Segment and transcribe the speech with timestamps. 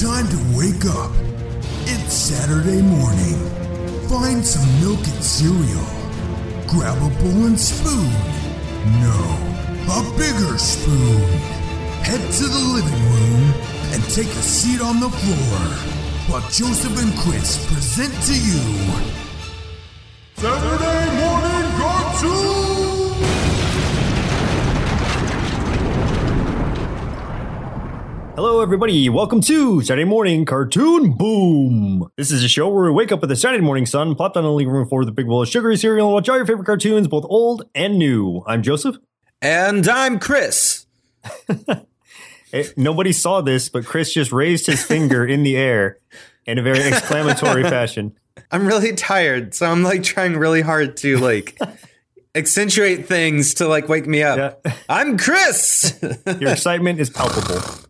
[0.00, 1.10] time to wake up.
[1.90, 3.34] It's Saturday morning.
[4.08, 5.88] Find some milk and cereal.
[6.68, 8.12] Grab a bowl and spoon.
[9.02, 9.18] No,
[9.90, 11.20] a bigger spoon.
[12.06, 13.52] Head to the living room
[13.92, 15.58] and take a seat on the floor
[16.28, 18.62] while Joseph and Chris present to you
[20.36, 22.87] Saturday Morning Cartoon!
[28.38, 29.08] Hello, everybody.
[29.08, 32.08] Welcome to Saturday Morning Cartoon Boom.
[32.16, 34.44] This is a show where we wake up with the Saturday morning sun, plop down
[34.44, 36.36] on the living room floor with a big bowl of sugary cereal, and watch all
[36.36, 38.44] your favorite cartoons, both old and new.
[38.46, 38.94] I'm Joseph.
[39.42, 40.86] And I'm Chris.
[42.52, 45.98] Eh, nobody saw this, but Chris just raised his finger in the air
[46.46, 48.16] in a very exclamatory fashion.
[48.50, 51.58] I'm really tired, so I'm like trying really hard to like
[52.36, 54.62] accentuate things to like wake me up.
[54.64, 54.72] Yeah.
[54.88, 55.98] I'm Chris.
[56.40, 57.87] Your excitement is palpable.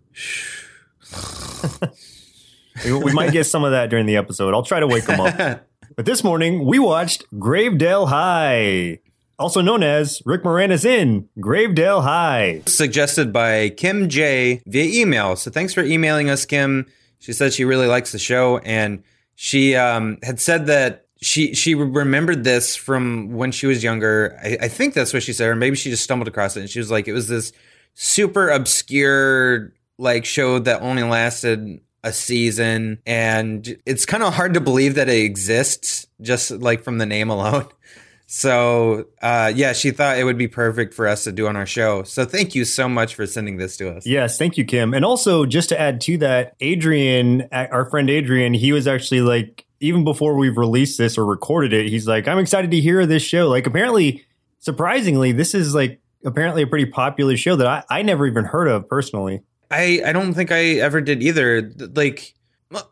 [2.85, 4.55] We, we might get some of that during the episode.
[4.55, 5.65] I'll try to wake them up.
[5.97, 9.01] But this morning, we watched Gravedale High,
[9.37, 12.63] also known as Rick Moranis in Gravedale High.
[12.67, 15.35] Suggested by Kim J via email.
[15.35, 16.87] So thanks for emailing us, Kim.
[17.19, 19.03] She said she really likes the show, and
[19.35, 24.39] she um, had said that she she remembered this from when she was younger.
[24.41, 26.61] I, I think that's what she said, or maybe she just stumbled across it.
[26.61, 27.53] And she was like, it was this
[27.95, 34.61] super obscure like show that only lasted a season and it's kind of hard to
[34.61, 37.67] believe that it exists just like from the name alone
[38.27, 41.67] so uh, yeah she thought it would be perfect for us to do on our
[41.67, 44.95] show so thank you so much for sending this to us Yes, thank you, Kim.
[44.95, 49.67] And also, just to add to that, Adrian, our friend Adrian, he was actually like,
[49.81, 53.23] even before we've released this or recorded it, he's like, I'm excited to hear this
[53.23, 53.49] show.
[53.49, 54.25] Like, apparently,
[54.61, 58.69] surprisingly, this is like apparently a pretty popular show that I, I never even heard
[58.69, 59.43] of personally.
[59.71, 62.35] I i don't think i ever did either like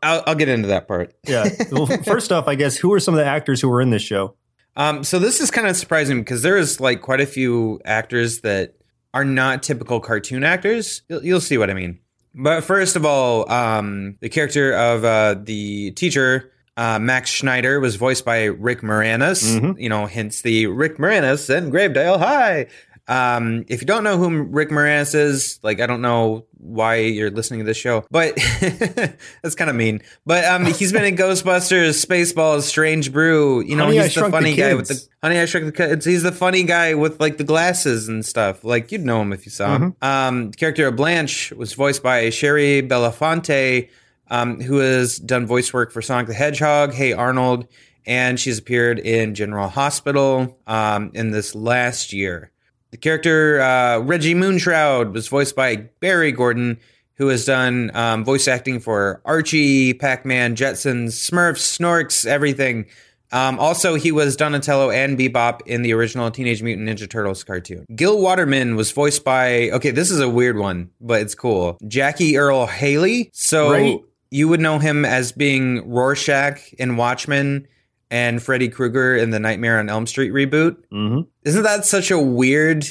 [0.03, 1.49] I'll, I'll get into that part Yeah.
[1.71, 4.01] Well, first off, I guess, who are some of the actors who were in this
[4.01, 4.35] show?
[4.75, 8.41] Um, so this is kind of surprising because there is like quite a few actors
[8.41, 8.75] that
[9.13, 11.03] are not typical cartoon actors.
[11.11, 11.99] You'll, you'll see what I mean.
[12.35, 17.97] But first of all, um, the character of uh, the teacher, uh, Max Schneider, was
[17.97, 19.59] voiced by Rick Moranis.
[19.61, 19.79] Mhm.
[19.79, 22.67] You know, hence the Rick Moranis and Gravedale High.
[23.09, 27.31] Um, if you don't know who Rick Moranis is, like I don't know why you're
[27.31, 30.03] listening to this show, but that's kind of mean.
[30.25, 33.61] But um, he's been in Ghostbusters, Spaceballs, Strange Brew.
[33.61, 35.67] You know, Honey, I he's the Shrunk the funny guy with the Honey, I Shrunk
[35.67, 36.05] the Kids.
[36.05, 38.65] He's the funny guy with like the glasses and stuff.
[38.65, 39.97] Like you'd know him if you saw him.
[40.03, 43.89] Um, the character of Blanche was voiced by Shari Belafonte,
[44.31, 47.69] um, who has done voice work for Sonic the Hedgehog, Hey Arnold,
[48.05, 52.51] and she's appeared in General Hospital um, in this last year.
[52.97, 56.79] The character uh, Reggie Moonshroud was voiced by Barry Gordon,
[57.17, 62.87] who has done um, voice acting for Archie, Pac Man, Jetsons, Smurfs, Snorks, everything.
[63.33, 67.85] Um, also, he was Donatello and Bebop in the original Teenage Mutant Ninja Turtles cartoon.
[67.95, 71.77] Gil Waterman was voiced by, okay, this is a weird one, but it's cool.
[71.87, 73.29] Jackie Earle Haley.
[73.35, 74.01] So Right.
[74.31, 77.69] you would know him as being Rorschach in Watchmen
[78.11, 80.77] and Freddy Krueger in the Nightmare on Elm Street reboot.
[80.93, 81.21] Mm-hmm.
[81.45, 82.87] Isn't that such a weird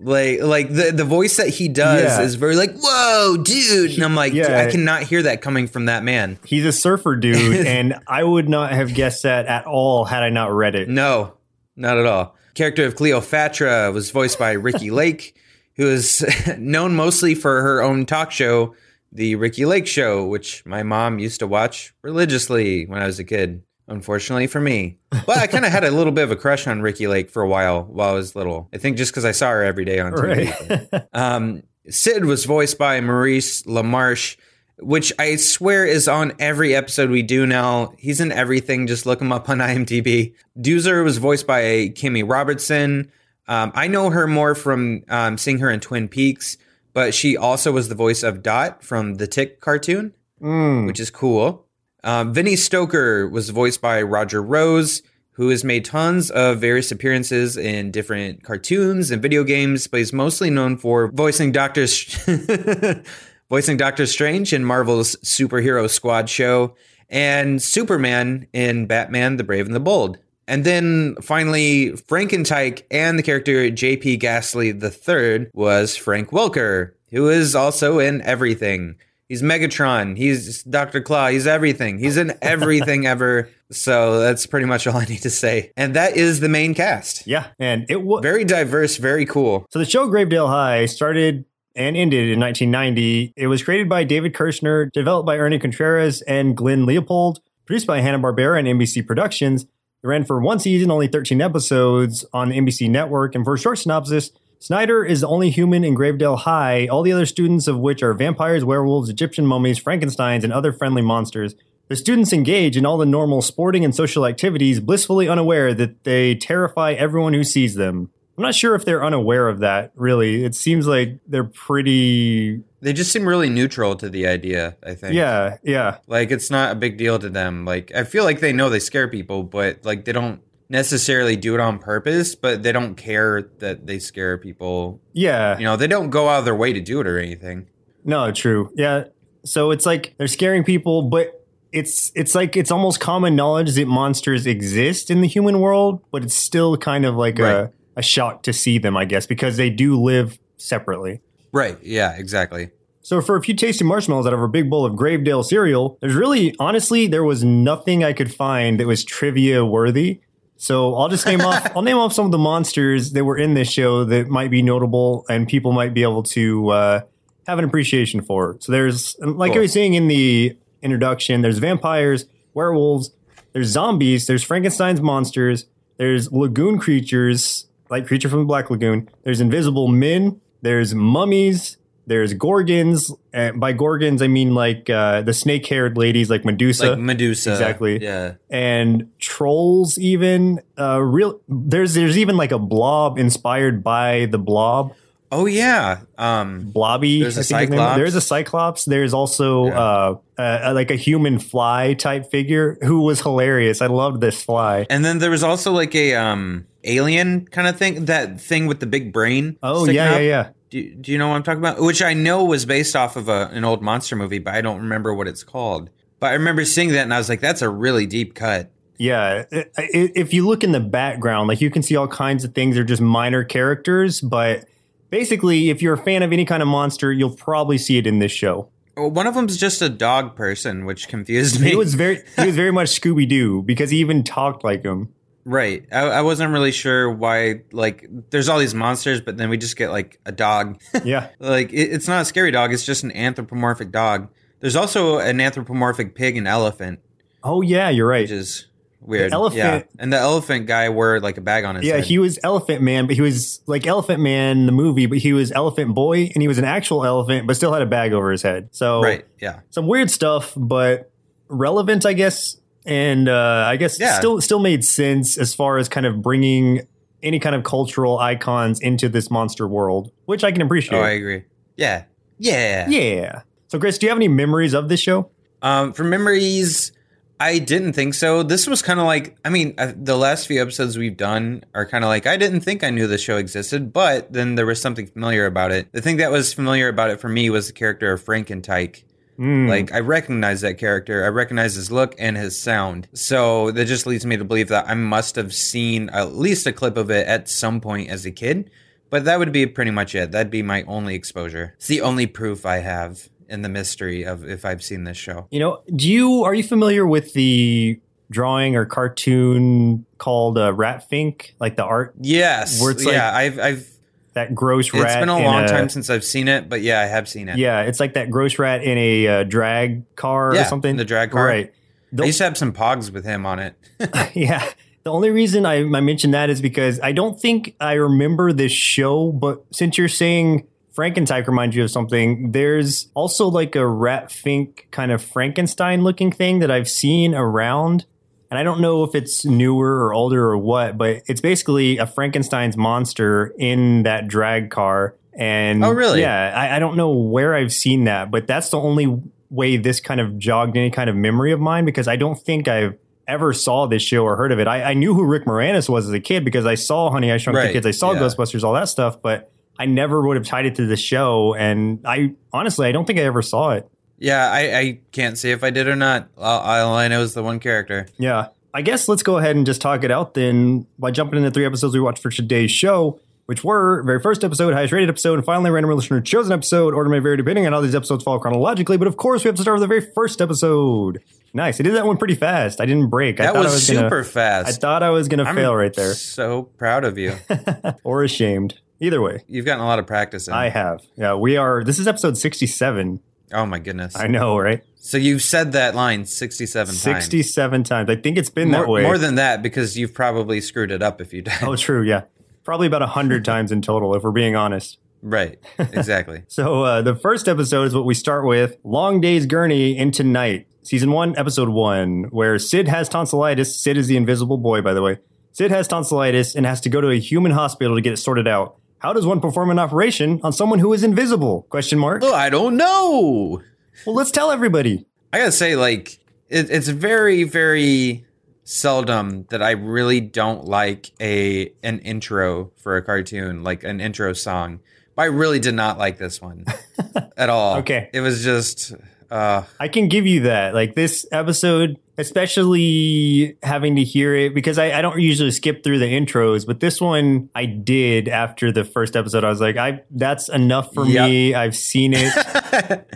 [0.00, 2.20] like like the the voice that he does Yeah.
[2.22, 4.60] is very like whoa dude and I'm like Yeah.
[4.60, 6.38] I cannot hear that coming from that man.
[6.44, 10.30] He's a surfer dude, and I would not have guessed that at all had I
[10.30, 10.88] not read it.
[10.88, 11.34] No,
[11.74, 12.36] not at all.
[12.54, 15.36] Character of Cleopatra was voiced by Ricki Lake,
[15.76, 16.24] who is
[16.58, 18.74] known mostly for her own talk show,
[19.12, 23.24] The Ricki Lake Show, which my mom used to watch religiously when I was a
[23.24, 23.62] kid.
[23.88, 26.82] Unfortunately for me, but I kind of had a little bit of a crush on
[26.82, 28.68] Ricki Lake for a while while I was little.
[28.72, 30.70] I think just because I saw her every day on TV.
[30.92, 31.08] Right.
[31.14, 34.36] Um, Sid was voiced by Maurice LaMarche,
[34.78, 37.94] which I swear is on every episode we do now.
[37.96, 38.86] He's in everything.
[38.86, 40.34] Just look him up on IMDb.
[40.58, 41.62] Doozer was voiced by
[41.96, 43.10] Kimmy Robertson.
[43.46, 46.58] Um, I know her more from um, seeing her in Twin Peaks,
[46.92, 50.12] but she also was the voice of Dot from the Tick cartoon
[50.42, 50.86] Mm.
[50.86, 51.66] which is cool.
[52.08, 55.02] Um, Vinny Stoker was voiced by Roger Rose,
[55.32, 60.10] who has made tons of various appearances in different cartoons and video games, but he's
[60.14, 61.84] mostly known for voicing Doctor
[63.50, 66.74] voicing Doctor Strange in Marvel's Superhero Squad show
[67.10, 70.16] and Superman in Batman: The Brave and the Bold.
[70.46, 74.16] And then finally, Frankentyke and the character J.P.
[74.16, 78.96] Ghastly III was Frank Welker, who is also in everything.
[79.28, 80.16] He's Megatron.
[80.16, 81.00] He's Dr.
[81.02, 81.28] Claw.
[81.28, 81.98] He's everything.
[81.98, 83.50] He's in everything ever.
[83.70, 85.70] So that's pretty much all I need to say.
[85.76, 87.26] And that is the main cast.
[87.26, 89.66] Yeah, and it was Very diverse, very cool.
[89.70, 91.44] so the show Gravedale High started
[91.76, 93.34] and ended in 1990.
[93.36, 98.00] It was created by David Kirshner, developed by Ernie Contreras and Glenn Leopold, produced by
[98.00, 99.64] Hanna-Barbera and NBC Productions.
[99.64, 103.34] It ran for one season, only 13 episodes on the NBC network.
[103.34, 107.12] And for a short synopsis, Snyder is the only human in Gravedale High, all the
[107.12, 111.54] other students of which are vampires, werewolves, Egyptian mummies, Frankensteins, and other friendly monsters.
[111.86, 116.34] The students engage in all the normal sporting and social activities, blissfully unaware that they
[116.34, 118.10] terrify everyone who sees them.
[118.36, 120.44] I'm not sure if they're unaware of that, really.
[120.44, 122.62] It seems like they're pretty.
[122.80, 125.14] They just seem really neutral to the idea, I think.
[125.14, 125.98] Yeah, yeah.
[126.06, 127.64] Like it's not a big deal to them.
[127.64, 131.54] Like I feel like they know they scare people, but like they don't necessarily do
[131.54, 135.00] it on purpose, but they don't care that they scare people.
[135.12, 135.58] Yeah.
[135.58, 137.68] You know, they don't go out of their way to do it or anything.
[138.04, 138.70] No, true.
[138.76, 139.04] Yeah.
[139.44, 141.34] So it's like they're scaring people, but
[141.72, 146.22] it's it's like it's almost common knowledge that monsters exist in the human world, but
[146.22, 147.52] it's still kind of like Right.
[147.56, 151.20] a, a shock to see them, I guess, because they do live separately.
[151.52, 151.78] Right.
[151.82, 152.70] Yeah, exactly.
[153.02, 156.14] So for a few tasty marshmallows out of a big bowl of Gravedale cereal, there's
[156.14, 160.20] really honestly there was nothing I could find that was trivia worthy.
[160.60, 163.54] So I'll just name off I'll name off some of the monsters that were in
[163.54, 167.00] this show that might be notable and people might be able to uh,
[167.46, 168.56] have an appreciation for.
[168.60, 169.62] So there's like I Cool.
[169.62, 173.10] was saying in the introduction, there's vampires, werewolves,
[173.52, 175.64] there's zombies, there's Frankenstein's monsters,
[175.96, 179.08] there's lagoon creatures like creature from the Black Lagoon.
[179.24, 180.40] There's invisible men.
[180.60, 181.77] There's mummies.
[182.08, 183.12] There's gorgons.
[183.32, 187.52] And by gorgons, I mean like uh, the snake-haired ladies, like Medusa, Like Medusa.
[187.52, 188.02] Exactly.
[188.02, 188.34] Yeah.
[188.50, 189.98] and trolls.
[189.98, 191.40] Even uh, real.
[191.48, 194.94] There's there's even like a blob inspired by the blob.
[195.30, 196.00] Oh yeah.
[196.16, 197.20] Um Blobby.
[197.20, 197.84] There's a I think his name is.
[197.84, 197.96] Cyclops.
[197.98, 198.84] There's a cyclops.
[198.86, 199.78] There's also Yeah.
[199.78, 203.82] uh, uh, like a human fly type figure who was hilarious.
[203.82, 204.86] I loved this fly.
[204.88, 208.80] and then there was also like a um alien kind of thing, that thing with
[208.80, 209.58] the big brain.
[209.62, 210.48] Oh yeah, yeah, yeah.
[210.70, 211.80] Do, do you know what I'm talking about?
[211.80, 214.80] Which I know was based off of a, an old monster movie, but I don't
[214.80, 215.90] remember what it's called.
[216.20, 218.70] But I remember seeing that and I was like, that's a really deep cut.
[218.98, 222.74] Yeah, if you look in the background, like you can see all kinds of things.
[222.74, 224.64] They're just minor characters, but
[225.10, 228.18] basically, if you're a fan of any kind of monster, you'll probably see it in
[228.18, 228.70] this show.
[228.96, 231.70] One of them's just a dog person, which confused me.
[231.70, 235.14] He was very, he was very much Scooby Doo because he even talked like him.
[235.44, 235.84] Right.
[235.92, 237.62] I, I wasn't really sure why.
[237.72, 240.80] Like, there's all these monsters, but then we just get like a dog.
[241.04, 242.72] Yeah, like, it, it's not a scary dog.
[242.72, 244.28] It's just an anthropomorphic dog.
[244.60, 247.00] There's also an anthropomorphic pig and elephant,
[247.44, 248.22] oh yeah, you're right.
[248.22, 248.66] which is
[249.00, 249.30] weird.
[249.30, 249.82] The elephant- yeah.
[250.00, 252.04] And the elephant guy wore like a bag on his Yeah, head.
[252.04, 255.52] he was Elephant Man, but he was like Elephant Man the movie, but he was
[255.52, 258.42] Elephant Boy, and he was an actual elephant, but still had a bag over his
[258.42, 258.68] head.
[258.72, 259.24] So right.
[259.40, 259.60] Yeah.
[259.70, 261.10] some weird stuff, but
[261.48, 262.56] relevant, I guess,
[262.88, 264.18] and uh, I guess Yeah.
[264.18, 266.80] still still made sense as far as kind of bringing
[267.22, 270.98] any kind of cultural icons into this monster world, which I can appreciate.
[270.98, 271.42] Oh, I agree.
[271.76, 272.04] Yeah.
[272.38, 272.88] Yeah.
[272.88, 273.42] yeah.
[273.68, 275.30] So, Chris, do you have any memories of this show?
[275.60, 276.92] Um, for memories,
[277.40, 278.42] I didn't think so.
[278.44, 281.84] This was kind of like, I mean, uh, the last few episodes we've done are
[281.84, 284.80] kind of like, I didn't think I knew the show existed, but then there was
[284.80, 285.92] something familiar about it.
[285.92, 289.02] The thing that was familiar about it for me was the character of Frankentyke.
[289.38, 289.68] Mm.
[289.68, 291.24] Like, I recognize that character.
[291.24, 293.08] I recognize his look and his sound.
[293.12, 296.72] So that just leads me to believe that I must have seen at least a
[296.72, 298.70] clip of it at some point as a kid.
[299.10, 300.32] But that would be pretty much it.
[300.32, 301.74] That'd be my only exposure.
[301.76, 305.46] It's the only proof I have in the mystery of if I've seen this show.
[305.50, 307.98] You know, do you are you familiar with the
[308.30, 312.80] drawing or cartoon called uh, Rat Fink, like the art Yes.
[312.80, 313.97] Where it's yeah, I've I've
[314.38, 315.04] that gross rat.
[315.04, 317.58] It's been a long time since I've seen it, but yeah, I have seen it.
[317.58, 320.96] Yeah, it's like that gross rat in a uh, drag car Yeah, or something.
[320.96, 321.44] the drag car.
[321.44, 321.72] right?
[322.18, 323.74] I used to have some pogs with him on it.
[324.34, 324.66] yeah.
[325.04, 328.72] The only reason I, I mentioned that is because I don't think I remember this
[328.72, 330.66] show, but since you're saying
[330.96, 336.32] Frankentyke reminds you of something, there's also like a Rat Fink kind of Frankenstein looking
[336.32, 338.06] thing that I've seen around.
[338.50, 342.06] And I don't know if it's newer or older or what, but it's basically a
[342.06, 345.16] Frankenstein's monster in that drag car.
[345.34, 346.20] And Oh, really?
[346.20, 350.00] Yeah, I, I don't know where I've seen that, but that's the only way this
[350.00, 353.52] kind of jogged any kind of memory of mine because I don't think I've ever
[353.52, 354.66] saw this show or heard of it.
[354.66, 357.36] I, I knew who Rick Moranis was as a kid because I saw Honey I
[357.36, 358.20] Shrunk the Kids, I saw yeah.
[358.20, 361.54] Ghostbusters, all that stuff, but I never would have tied it to the show.
[361.54, 363.88] And I honestly, I don't think I ever saw it.
[364.18, 366.28] Yeah, I, I can't say if I did or not.
[366.36, 368.06] All, all I know is the one character.
[368.18, 368.48] Yeah.
[368.74, 371.54] I guess let's go ahead and just talk it out then by jumping into the
[371.54, 375.34] three episodes we watched for today's show, which were very first episode, highest rated episode,
[375.34, 376.92] and finally random listener chosen episode.
[376.94, 379.56] Order may vary depending on how these episodes fall chronologically, but of course we have
[379.56, 381.22] to start with the very first episode.
[381.54, 381.80] Nice.
[381.80, 382.78] I did that one pretty fast.
[382.80, 383.40] I didn't break.
[383.40, 385.94] I That thought was, I was super Gonna, I thought I was gonna fail right
[385.94, 386.12] there.
[386.12, 387.36] So proud of you.
[388.04, 388.78] or ashamed.
[389.00, 390.54] Either way, You've gotten a lot of practice in.
[390.54, 391.00] I have.
[391.16, 391.84] Yeah, we are.
[391.84, 393.20] This is episode 67.
[393.52, 394.16] Oh my goodness.
[394.16, 394.82] I know, right?
[394.96, 397.00] so you've said that line 67 times.
[397.02, 398.10] 67 times.
[398.10, 399.02] I think it's been More, that way.
[399.02, 401.54] more than that because you've probably screwed it up if you did.
[401.62, 402.02] oh, true.
[402.02, 402.24] Yeah.
[402.64, 404.98] Probably about 100 times in total, if we're being honest.
[405.22, 405.58] Right.
[405.78, 406.42] Exactly.
[406.48, 410.66] So uh, the first episode is what we start with Long Day's Gurney into Night,
[410.82, 413.80] season one, episode one, where Sid has tonsillitis.
[413.80, 415.18] Sid is the invisible boy, by the way.
[415.52, 418.46] Sid has tonsillitis and has to go to a human hospital to get it sorted
[418.46, 418.76] out.
[419.00, 421.66] How does one perform an operation on someone who is invisible?
[421.70, 422.22] Question mark.
[422.24, 423.62] oh, I don't know.
[424.06, 425.06] Well, let's tell everybody.
[425.32, 428.24] I gotta say, like, it, it's very, very
[428.64, 434.32] seldom that I really don't like a an intro for a cartoon, like an intro
[434.32, 434.80] song.
[435.14, 436.64] But I really did not like this one
[437.36, 437.78] at all.
[437.78, 438.10] Okay.
[438.12, 438.94] it was just,
[439.30, 440.74] uh, I can give you that.
[440.74, 445.98] Like this episode, especially having to hear it because I, I don't usually skip through
[445.98, 449.44] the intros, but this one I did after the first episode.
[449.44, 451.28] I was like, I that's enough for Yep.
[451.30, 451.54] me.
[451.54, 452.32] I've seen it,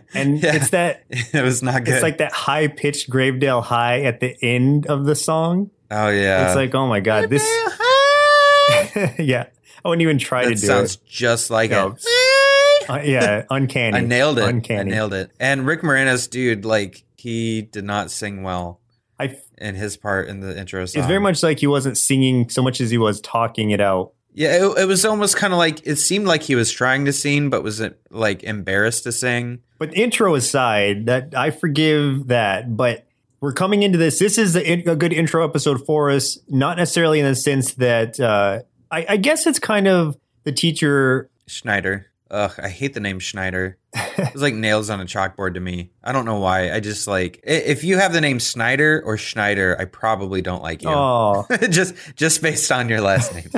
[0.15, 0.57] and Yeah.
[0.57, 1.95] it's that it was not good.
[1.95, 5.71] it's like that high pitched Gravedale high at the end of the song.
[5.91, 7.43] oh yeah, it's like, oh my god, this.
[9.19, 9.47] yeah,
[9.85, 10.99] I wouldn't even try that to do sounds it.
[10.99, 11.89] Sounds just like No.
[11.99, 12.05] it.
[12.89, 13.97] Uh, yeah, uncanny.
[13.97, 14.49] I nailed it.
[14.49, 14.93] Uncanny.
[14.93, 15.31] I nailed it.
[15.39, 18.81] And Rick Moranis, dude, like he did not sing well
[19.19, 21.01] I in his part in the intro song.
[21.01, 24.13] It's very much like he wasn't singing so much as he was talking it out.
[24.35, 27.13] Yeah, it, it was almost kind of like it seemed like he was trying to
[27.13, 29.61] sing, but was like embarrassed to sing.
[29.79, 32.77] But intro aside, that I forgive that.
[32.77, 33.07] But
[33.41, 34.19] we're coming into this.
[34.19, 36.39] This is a, a good intro episode for us.
[36.49, 41.29] Not necessarily in the sense that uh, I, I guess it's kind of the teacher.
[41.47, 42.07] Schneider.
[42.33, 43.79] Ugh, I hate the name Schneider.
[44.15, 45.91] It's like nails on a chalkboard to me.
[46.05, 46.71] I don't know why.
[46.71, 50.83] I just like if you have the name Snyder or Schneider, I probably don't like
[50.83, 50.91] you.
[50.91, 53.49] Oh, just just based on your last name.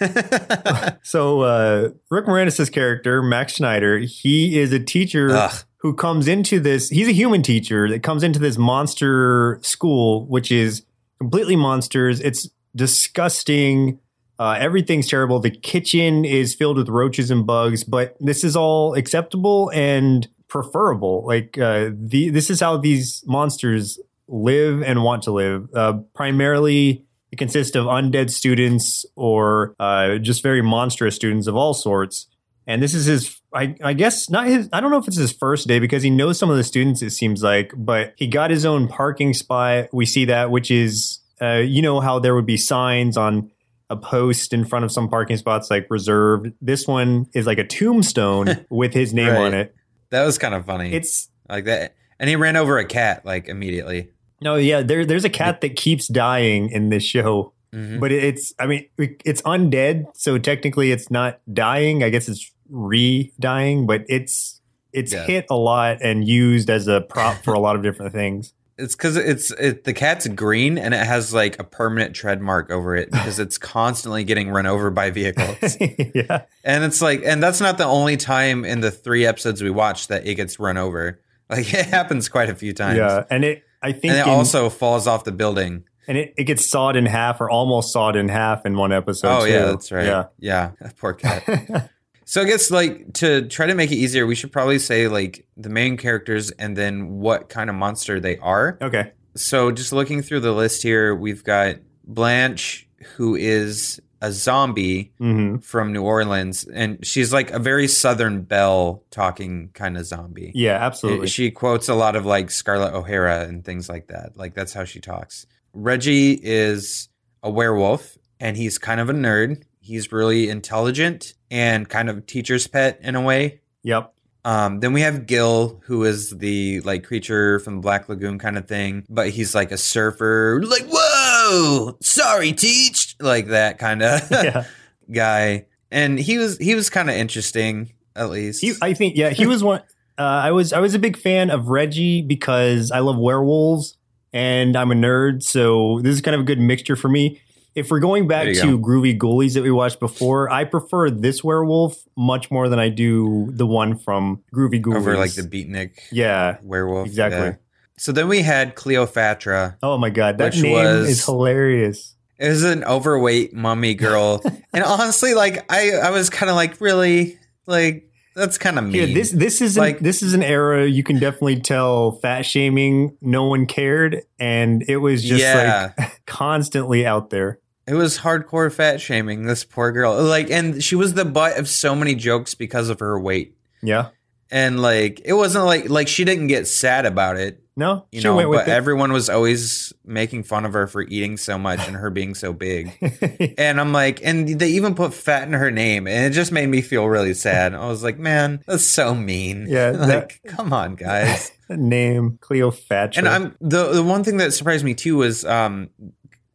[1.02, 5.64] so uh, Rick Moranis' character Max Schneider, he is a teacher Ugh.
[5.78, 6.88] who comes into this.
[6.88, 10.84] He's a human teacher that comes into this monster school, which is
[11.18, 12.20] completely monsters.
[12.20, 13.98] It's disgusting.
[14.38, 15.40] Uh, everything's terrible.
[15.40, 21.24] The kitchen is filled with roaches and bugs, but this is all acceptable and preferable.
[21.26, 25.68] Like uh, the this is how these monsters live and want to live.
[25.74, 31.74] Uh, primarily, it consists of undead students or uh, just very monstrous students of all
[31.74, 32.28] sorts.
[32.66, 35.32] And this is his, I, I guess, not his, I don't know if it's his
[35.32, 38.50] first day because he knows some of the students, it seems like, but he got
[38.50, 39.88] his own parking spot.
[39.92, 43.52] We see that, which is, uh, you know, how there would be signs on
[43.90, 46.52] a post in front of some parking spots like reserved.
[46.60, 49.46] This one is like a tombstone with his name Right.
[49.46, 49.74] on it.
[50.10, 50.92] That was kind of funny.
[50.92, 51.94] It's, like that.
[52.18, 54.10] And he ran over a cat like immediately.
[54.40, 57.52] no, yeah, there, there's a cat that keeps dying in this show.
[57.74, 57.98] Mhm.
[57.98, 63.86] but it's i mean it's undead so technically it's not dying i guess it's re-dying
[63.86, 64.60] but it's
[64.92, 65.24] it's Yeah.
[65.26, 68.94] hit a lot and used as a prop for a lot of different things It's
[68.94, 72.94] because it's it, the cat's green and it has like a permanent tread mark over
[72.94, 75.76] it because it's constantly getting run over by vehicles.
[76.14, 79.70] yeah and it's like, and that's not the only time in the three episodes we
[79.70, 81.20] watched that it gets run over.
[81.48, 82.98] Like it happens quite a few times.
[82.98, 85.84] yeah and it i think And it in- also falls off the building.
[86.08, 89.28] and it, it gets sawed in half or almost sawed in half in one episode
[89.42, 89.52] oh too.
[89.52, 90.06] yeah, that's right.
[90.06, 91.90] yeah Yeah, poor cat.
[92.28, 95.46] So I guess like to try to make it easier, we should probably say like
[95.56, 98.76] the main characters and then what kind of monster they are.
[98.82, 105.12] okay So just looking through the list here, we've got Blanche, who is a zombie
[105.18, 110.52] hmm from New Orleans, and she's like a very Southern Belle talking kind of zombie.
[110.54, 114.36] yeah absolutely She quotes a lot of like Scarlett O'Hara and things like that.
[114.36, 115.46] Like that's how she talks.
[115.74, 117.08] Reggie is
[117.42, 119.62] a werewolf and he's kind of a nerd.
[119.86, 123.60] He's really intelligent and kind of teacher's pet in a way.
[123.84, 124.12] yep
[124.44, 128.58] Um, then we have Gil, who is the like creature from the Black Lagoon kind
[128.58, 134.20] of thing, but he's like a surfer, like whoa, sorry, teach, like that kind of
[134.30, 134.64] yeah
[135.12, 135.66] guy.
[135.90, 138.60] And he was he was kind of interesting, at least.
[138.60, 139.82] He, I think, yeah, he was one.
[140.18, 143.98] Uh, I was, I was a big fan of Reggie because I love werewolves
[144.32, 147.38] and I'm a nerd, so this is kind of a good mixture for me.
[147.76, 151.94] If we're going back to Groovie Goolies that we watched before, I prefer this werewolf
[152.16, 154.96] much more than I do the one from Groovie Goolies.
[155.02, 156.56] over like the beatnik yeah.
[156.62, 157.06] werewolf.
[157.06, 157.38] Exactly.
[157.38, 157.54] yeah.
[157.98, 159.76] So then we had Cleopatra.
[159.82, 162.14] Oh my god, that name was- is hilarious.
[162.38, 164.42] It was an overweight mummy girl,
[164.74, 168.94] and honestly, like I, I was kind of like, really, like that's kind of mean.
[168.94, 172.42] Yeah, this this is Like- an, this is an era you can definitely tell fat
[172.42, 173.16] shaming.
[173.22, 175.92] No one cared, and it was just Yeah.
[175.98, 177.58] like constantly out there.
[177.86, 180.20] It was hardcore fat shaming this poor girl.
[180.22, 183.56] Like, and she was the butt of so many jokes because of her weight.
[183.82, 184.08] Yeah.
[184.50, 188.24] And like, it wasn't like like she didn't get sad about it, No, you she
[188.28, 188.36] know.
[188.36, 191.96] went with But everyone was always making fun of her for eating so much and
[191.96, 192.92] her being so big.
[193.58, 196.68] And I'm like, and they even put fat in her name, and it just made
[196.68, 197.74] me feel really sad.
[197.74, 199.66] I was like, man, that's so mean.
[199.68, 201.50] Yeah, like, come on, guys.
[201.68, 203.18] Name Cleopatra.
[203.18, 205.90] And I'm the the one thing that surprised me too was um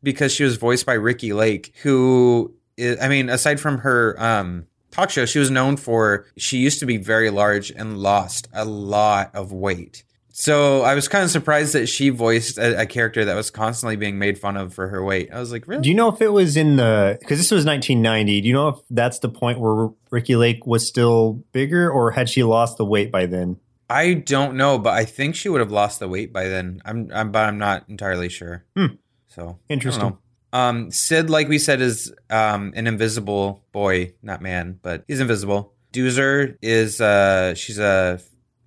[0.04, 4.68] because she was voiced by Ricki Lake, who is, I mean, aside from her um
[4.92, 8.66] talk show, she was known for she used to be very large and lost a
[8.66, 10.04] lot of weight.
[10.34, 13.98] So I was kind of surprised that she voiced a, a character that was constantly
[13.98, 15.30] being made fun of for her weight.
[15.32, 15.84] I was like, really?
[15.84, 18.42] Do you know if it was in the because this was 1990?
[18.42, 22.30] Do you know if that's the point where Ricki Lake was still bigger, or had
[22.30, 23.58] she lost the weight by then?
[23.90, 26.82] I don't know, but I think she would have lost the weight by then.
[26.86, 28.64] I'm, I'm but I'm not entirely sure.
[28.76, 28.96] Hmm.
[29.34, 30.18] So Interesting.
[30.54, 35.74] Um, Sid, like we said, is um an invisible boy, not man, but he's invisible.
[35.94, 38.20] Doozer is uh she's a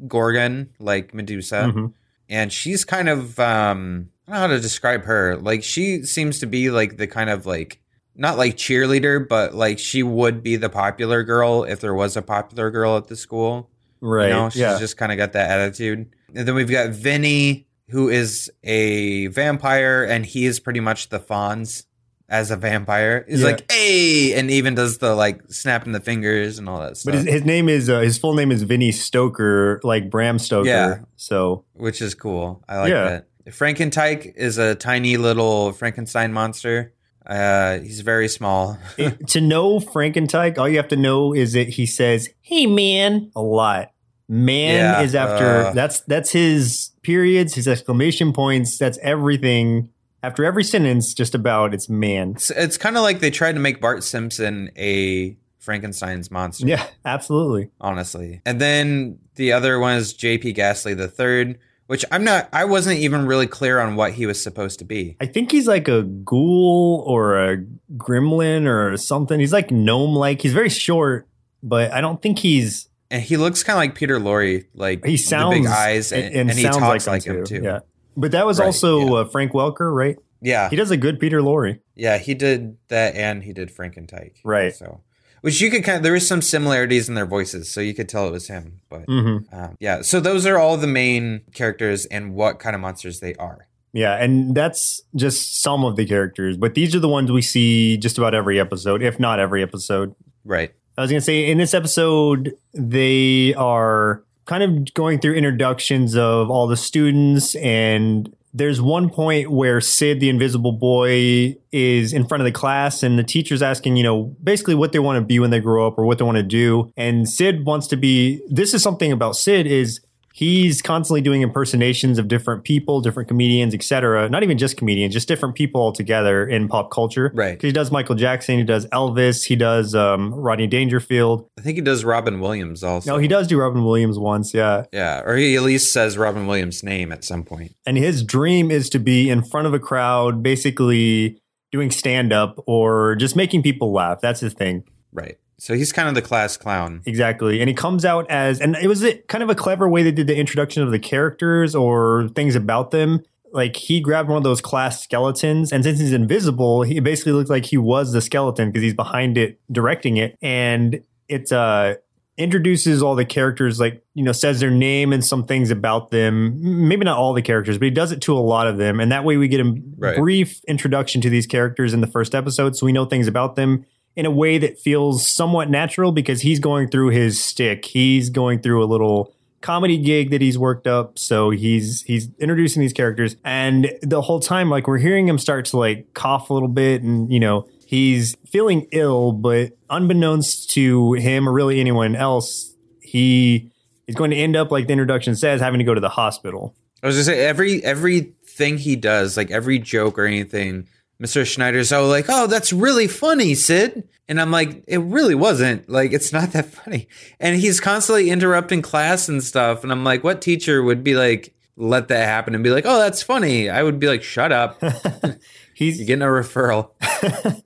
[0.09, 1.93] Gorgon like Medusa, Mhm.
[2.29, 5.37] and she's kind of um I don't know how to describe her.
[5.37, 7.81] Like she seems to be like the kind of like
[8.17, 12.23] not like cheerleader, but like she would be the popular girl if there was a
[12.23, 13.69] popular girl at the school.
[14.01, 14.29] Right.
[14.29, 14.79] You know, she's yeah.
[14.79, 16.15] just kind of got that attitude.
[16.35, 21.21] And then we've got Vinny, who is a vampire, and he is pretty much the
[21.21, 21.85] Fonz
[22.29, 23.25] as a vampire.
[23.29, 23.47] He's Yeah.
[23.47, 27.19] like, hey, and even does the like snapping the fingers and all that stuff, but
[27.25, 30.69] his, his name is uh, his full name is Vinny Stoker, like Bram Stoker.
[30.69, 30.99] Yeah.
[31.17, 32.65] So which is cool.
[32.69, 33.05] I like Yeah.
[33.05, 33.27] that.
[33.53, 36.93] Frankentyke is a tiny little Frankenstein monster.
[37.27, 38.79] Uh, he's very small.
[38.99, 43.31] it- to know Frankentyke, all you have to know is that he says, "Hey, man,"
[43.37, 43.93] a lot.
[44.29, 45.73] Man Yeah, is after uh.
[45.75, 48.79] that's that's his periods, his exclamation points.
[48.79, 49.91] That's everything.
[50.23, 52.33] After every sentence, just about it's man.
[52.33, 56.67] It's, it's kind of like they tried to make Bart Simpson a Frankenstein's monster.
[56.67, 57.71] Yeah, absolutely.
[57.81, 58.41] honestly.
[58.45, 62.99] And then the other one is JP Ghastly the third, which I'm not I wasn't
[63.01, 65.17] even really clear on what he was supposed to be.
[65.21, 67.59] I think he's like a ghoul or a
[67.97, 69.41] gremlin or something.
[69.41, 70.43] He's like gnome like.
[70.43, 71.29] He's very short,
[71.63, 72.89] but I don't think he's.
[73.15, 76.35] And he looks kind of like Peter Lorre, like He sounds the big eyes and,
[76.35, 77.61] and, he sounds talks like, like, him too.
[77.63, 77.79] Yeah,
[78.17, 79.21] but that was Right, also yeah.
[79.21, 80.17] uh, Frank Welker, right?
[80.43, 80.69] Yeah.
[80.69, 81.79] He does a good Peter Lorre.
[81.95, 84.39] Yeah, he did that and he did Frankentyke.
[84.45, 84.75] Right.
[84.75, 85.03] So
[85.43, 88.09] which you could kind of there is some similarities in their voices, so you could
[88.09, 88.81] tell it was him.
[88.89, 92.81] But hmm um, yeah, so those are all the main characters and what kind of
[92.81, 93.69] monsters they are.
[93.93, 97.97] Yeah, and that's just some of the characters, but these are the ones we see
[97.97, 100.17] just about every episode, if not every episode.
[100.45, 100.73] Right.
[100.97, 106.17] I was going to say in this episode, they are kind of going through introductions
[106.17, 107.57] of all the students.
[107.57, 113.03] And there's one point where Sid, the invisible boy, is in front of the class,
[113.03, 115.87] and the teacher's asking, you know, basically what they want to be when they grow
[115.87, 116.93] up or what they want to do.
[116.97, 120.01] And Sid wants to be this is something about Sid is
[120.35, 124.29] he's constantly doing impersonations of different people, different comedians, etc.
[124.29, 127.31] Not even just comedians, just different people altogether in pop culture.
[127.33, 127.53] Right.
[127.53, 131.49] Because he does Michael Jackson, he does Elvis, he does um, Rodney Dangerfield.
[131.57, 133.13] I think he does Robin Williams also.
[133.13, 134.85] No, he does do Robin Williams once, yeah.
[134.93, 137.75] Yeah, or he at least says Robin Williams' name at some point.
[137.87, 142.63] And his dream is to be in front of a crowd, basically doing stand up
[142.67, 144.21] or just making people laugh.
[144.21, 144.85] That's his thing.
[145.13, 145.39] Right.
[145.65, 147.01] So he's kind of the class clown.
[147.07, 147.61] Exactly.
[147.61, 150.13] And he comes out as, and it was a, kind of a clever way they
[150.13, 153.23] did the introduction of the characters or things about them.
[153.51, 157.49] Like he grabbed one of those class skeletons, and since he's invisible, he basically looked
[157.49, 160.37] like he was the skeleton because he's behind it directing it.
[160.43, 161.95] And it uh,
[162.37, 166.89] introduces all the characters, like, you know, says their name and some things about them.
[166.89, 169.01] Maybe not all the characters, but he does it to a lot of them.
[169.01, 170.19] And that way we get a Right.
[170.19, 172.77] brief introduction to these characters in the first episode.
[172.77, 176.61] So we know things about them in a way that feels somewhat natural because he's
[176.61, 177.85] going through his stick.
[177.85, 181.19] He's going through a little comedy gig that he's worked up.
[181.19, 185.65] So he's he's introducing these characters and the whole time like we're hearing him start
[185.67, 191.15] to like cough a little bit and you know, he's feeling ill, but unbeknownst to
[191.15, 193.71] him or really anyone else, he
[194.07, 196.77] is going to end up like the introduction says having to go to the hospital.
[197.03, 200.87] I was just say every everything he does, like every joke or anything,
[201.23, 201.47] Mr.
[201.47, 205.89] Schneider's all like, "Oh, that's really funny, Sid," and I'm like, "It really wasn't.
[205.89, 210.25] Like, it's not that funny." And he's constantly interrupting class and stuff, and I'm like,
[210.25, 213.69] "What teacher would be like?" Let that happen and be like, oh, that's funny.
[213.69, 214.81] I would be like, shut up.
[215.75, 216.91] He's You're getting a referral.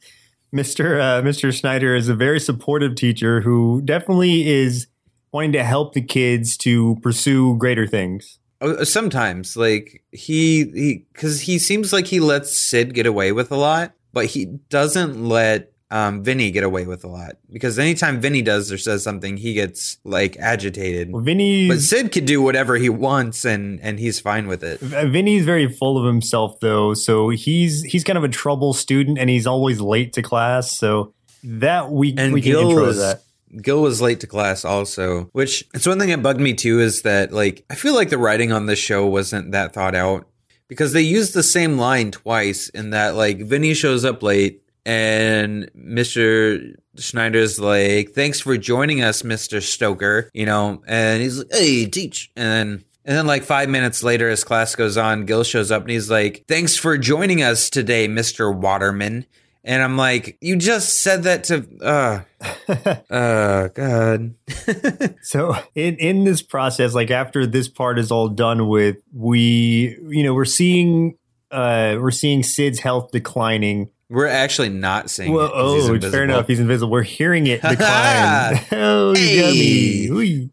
[0.55, 0.99] Mr.
[0.99, 1.53] Uh, Mr.
[1.53, 4.87] Schneider is a very supportive teacher who definitely is
[5.33, 8.38] wanting to help the kids to pursue greater things.
[8.61, 13.53] Oh, Sometimes, like he he, because he seems like he lets Sid get away with
[13.53, 13.93] a lot.
[14.13, 18.71] but he doesn't let um, Vinny get away with a lot because anytime Vinny does
[18.73, 21.13] or says something, he gets like agitated.
[21.13, 24.81] Well, Vinny's But Sid could do whatever he wants, and and he's fine with it.
[24.81, 29.31] Vinny's very full of himself though, so he's he's kind of a trouble student and
[29.31, 30.73] he's always late to class.
[30.77, 33.23] So that we And we can Gil intro is that.
[33.63, 37.03] Gil was late to class also, which it's one thing that bugged me too is
[37.03, 40.29] that like I feel like the writing on this show wasn't that thought out
[40.69, 45.71] because they used the same line twice in that like Vinny shows up late and
[45.77, 46.75] Mr.
[46.97, 49.63] Schneider's like, "Thanks for joining us, Mr.
[49.63, 52.85] Stoker," you know, and he's like, "Hey, teach," and then.
[53.05, 56.11] And then, like five minutes later, as class goes on, Gil shows up and he's
[56.11, 59.25] like, "Thanks for joining us today, Mister Waterman."
[59.65, 62.21] And I'm like, "You just said that to, uh,
[63.11, 64.35] uh, God."
[65.23, 70.23] So in in this process, like after this part is all done with, we you
[70.23, 71.17] know we're seeing
[71.51, 73.91] uh we're seeing Sid's health declining.
[74.11, 75.53] We're actually not seeing Well, it.
[75.55, 76.47] oh, fair enough.
[76.47, 76.91] He's invisible.
[76.91, 78.61] We're hearing it decline.
[78.73, 80.49] oh, Hey.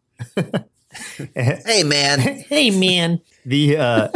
[1.38, 2.20] Hey, man.
[2.20, 4.08] hey man the uh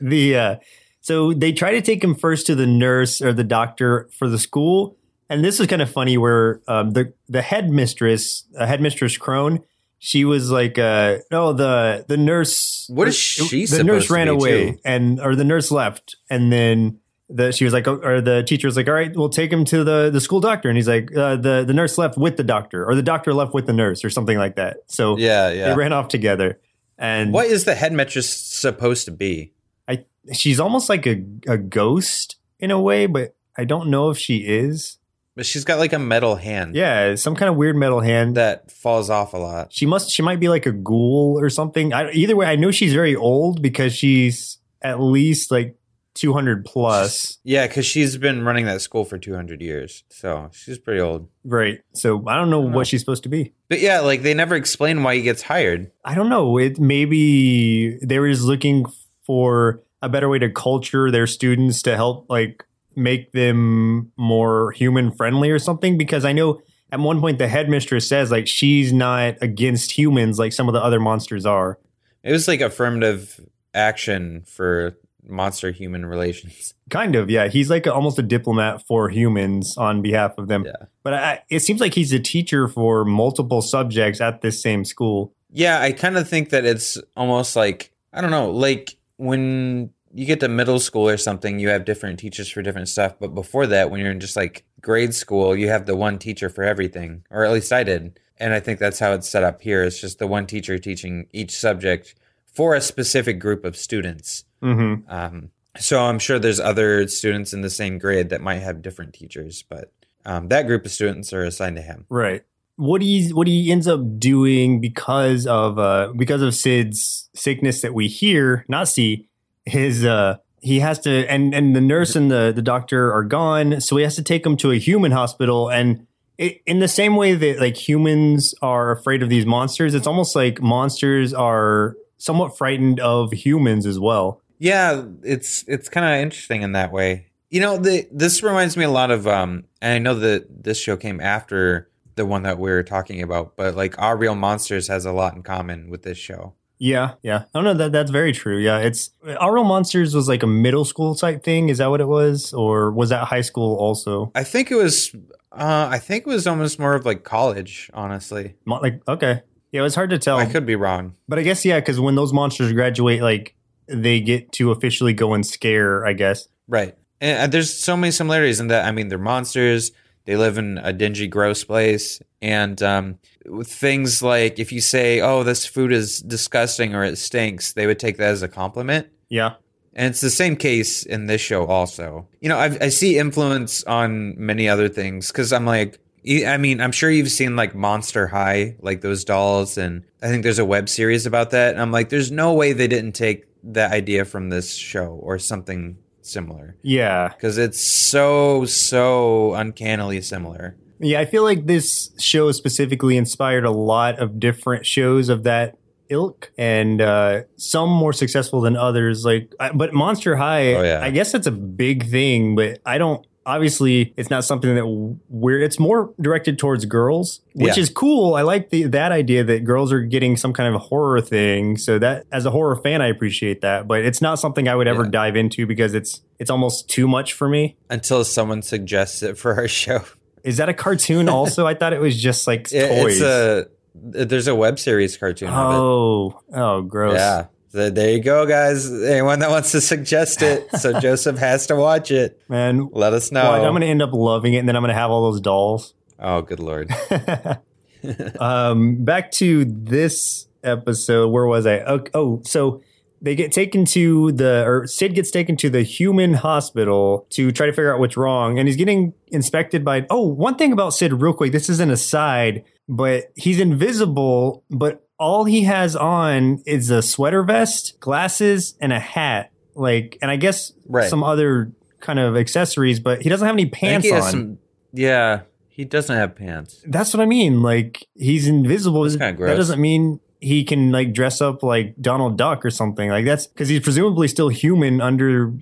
[0.00, 0.56] the uh
[1.00, 4.38] so they try to take him first to the nurse or the doctor for the
[4.38, 4.96] school
[5.32, 9.60] and this is kind of funny where um the the headmistress uh, headmistress crone
[9.98, 14.72] she was like uh no the the nurse What is she the nurse ran away
[14.72, 14.78] too?
[14.84, 16.98] and or the nurse left and then
[17.34, 19.64] the, she was like, oh, or the teacher was like, all right, we'll take him
[19.64, 20.68] to the, the school doctor.
[20.68, 23.54] And he's like, uh, the, the nurse left with the doctor or the doctor left
[23.54, 24.78] with the nurse or something like that.
[24.88, 26.60] So Yeah, they ran off together.
[26.98, 29.52] And What is the headmistress supposed to be?
[29.88, 34.18] I she's almost like a, a ghost in a way, but I don't know if
[34.18, 34.98] she is.
[35.34, 38.36] But she's got like a metal hand Yeah, some kind of weird metal hand.
[38.36, 39.72] that falls off a lot.
[39.72, 41.92] She must she might be like a ghoul or something.
[41.92, 45.76] I, either way, I know she's very old because she's at least like
[46.14, 47.38] 200 plus.
[47.44, 50.04] Yeah, because she's been running that school for 200 years.
[50.10, 51.28] So she's pretty old.
[51.44, 51.80] Right.
[51.94, 52.76] So I don't know I don't know.
[52.76, 53.54] what she's supposed to be.
[53.70, 55.90] But yeah, like they never explain why he gets hired.
[56.04, 56.58] I don't know.
[56.58, 58.84] It maybe they were just looking
[59.24, 62.64] for a better way to culture their students to help like
[62.96, 68.08] make them more human friendly or something because I know at one point the headmistress
[68.08, 71.78] says like she's not against humans like some of the other monsters are.
[72.22, 73.40] It was like affirmative
[73.74, 76.74] action for monster human relations.
[76.90, 77.48] Kind of, yeah.
[77.48, 80.64] He's like a, almost a diplomat for humans on behalf of them.
[80.64, 80.86] Yeah.
[81.02, 85.32] But I, it seems like he's a teacher for multiple subjects at this same school.
[85.50, 90.26] Yeah, I kind of think that it's almost like I don't know, like when you
[90.26, 93.14] get to middle school or something, you have different teachers for different stuff.
[93.18, 96.48] But before that, when you're in just like grade school, you have the one teacher
[96.48, 98.18] for everything, or at least I did.
[98.38, 99.84] And I think that's how it's set up here.
[99.84, 102.14] It's just the one teacher teaching each subject
[102.46, 104.44] for a specific group of students.
[104.62, 105.10] Mm-hmm.
[105.10, 109.14] Um, so I'm sure there's other students in the same grade that might have different
[109.14, 109.92] teachers, but
[110.26, 112.04] um, that group of students are assigned to him.
[112.08, 112.44] Right.
[112.76, 117.94] What he what he ends up doing because of uh because of Sid's sickness that
[117.94, 119.28] we hear, not see,
[119.66, 123.80] is uh he has to and and the nurse and the the doctor are gone,
[123.80, 126.06] so he has to take him to a human hospital and
[126.38, 130.34] it, in the same way that like humans are afraid of these monsters, it's almost
[130.34, 134.40] like monsters are somewhat frightened of humans as well.
[134.58, 137.26] Yeah, it's it's kind of interesting in that way.
[137.50, 140.78] You know, the this reminds me a lot of um and I know that this
[140.78, 144.18] show came after the one that we are talking about, but like Aaahh!!!
[144.18, 146.54] Real Monsters has a lot in common with this show.
[146.84, 147.44] Yeah, yeah.
[147.54, 148.58] Oh no, that that's very true.
[148.58, 149.52] Yeah, it's Aaahh!!!
[149.52, 151.68] Real Monsters was like a middle school type thing.
[151.68, 154.32] Is that what it was, or was that high school also?
[154.34, 155.14] I think it was
[155.52, 158.56] uh I think it was almost more of like college, honestly.
[158.64, 160.38] Mo- Like, okay, yeah, it was hard to tell.
[160.38, 161.14] I could be wrong.
[161.28, 163.54] but I guess yeah, because when those monsters graduate, like
[163.86, 166.04] they get to officially go and scare.
[166.04, 166.48] I guess.
[166.66, 166.96] Right.
[167.20, 168.86] And uh, there's so many similarities in that.
[168.86, 169.92] I mean, they're monsters.
[170.24, 172.20] They live in a dingy, gross place.
[172.40, 177.16] And um, with things like if you say, oh, this food is disgusting or it
[177.16, 179.08] stinks, they would take that as a compliment.
[179.28, 179.54] Yeah.
[179.94, 182.26] And it's the same case in this show, also.
[182.40, 185.98] You know, I've, I see influence on many other things because I'm like,
[186.46, 190.44] I mean, I'm sure you've seen like Monster High, like those dolls, and I think
[190.44, 191.72] there's a web series about that.
[191.72, 195.38] And I'm like, there's no way they didn't take that idea from this show or
[195.38, 197.28] something similar Yeah.
[197.28, 200.76] because it's so, so uncannily similar.
[201.00, 201.20] Yeah.
[201.20, 205.76] I feel like this show specifically inspired a lot of different shows of that
[206.08, 211.00] ilk and uh some more successful than others like I, but monster high Oh, yeah.
[211.02, 214.86] i guess that's a big thing but i don't obviously it's not something that
[215.28, 217.82] we're it's more directed towards girls which Yeah.
[217.82, 218.34] is cool.
[218.34, 221.76] I like the that idea that girls are getting some kind of horror thing.
[221.76, 223.86] So that as a horror fan i appreciate that.
[223.88, 225.10] But it's not something i would ever Yeah.
[225.10, 227.76] dive into because it's it's almost too much for me.
[227.90, 230.02] Until someone suggests it for our show.
[230.44, 231.66] is that a cartoon also?
[231.66, 233.20] I thought it was just like It- toys.
[233.20, 236.40] It's a there's a web series cartoon of oh.
[236.54, 237.14] Oh gross.
[237.18, 237.46] Yeah.
[237.72, 238.92] So there you go, guys.
[238.92, 242.40] Anyone that wants to suggest it, so Joseph has to watch it.
[242.48, 243.42] man Let us know.
[243.42, 245.94] well, i'm gonna end up loving it and then i'm gonna have all those dolls
[246.22, 246.90] oh, good lord.
[248.40, 251.28] um, back to this episode.
[251.28, 251.80] Where was I?
[251.80, 252.82] Oh, oh, so
[253.20, 257.66] they get taken to the, or Sid gets taken to the human hospital to try
[257.66, 258.58] to figure out what's wrong.
[258.58, 261.52] And he's getting inspected by, oh, one thing about Sid, real quick.
[261.52, 267.42] This is an aside, but he's invisible, but all he has on is a sweater
[267.44, 269.50] vest, glasses, and a hat.
[269.74, 271.08] Like, and I guess Right.
[271.08, 274.22] some other kind of accessories, but he doesn't have any pants on.
[274.22, 274.58] some.
[274.92, 276.82] Yeah, he doesn't have pants.
[276.86, 277.62] That's what I mean.
[277.62, 279.04] Like he's invisible.
[279.08, 283.08] That doesn't mean he can like dress up like Donald Duck or something.
[283.08, 285.54] Like that's because he's presumably still human under.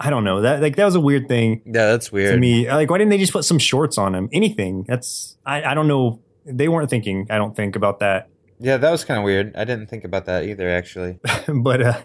[0.00, 2.68] I don't know that like that was a weird thing Yeah, that's weird to me.
[2.70, 4.28] Like why didn't they just put some shorts on him?
[4.32, 4.84] Anything.
[4.88, 6.20] That's I I don't know.
[6.46, 7.26] They weren't thinking.
[7.30, 8.28] I don't think about that.
[8.64, 9.54] Yeah, that was kind of weird.
[9.54, 11.18] I didn't think about that either, actually.
[11.48, 12.00] but uh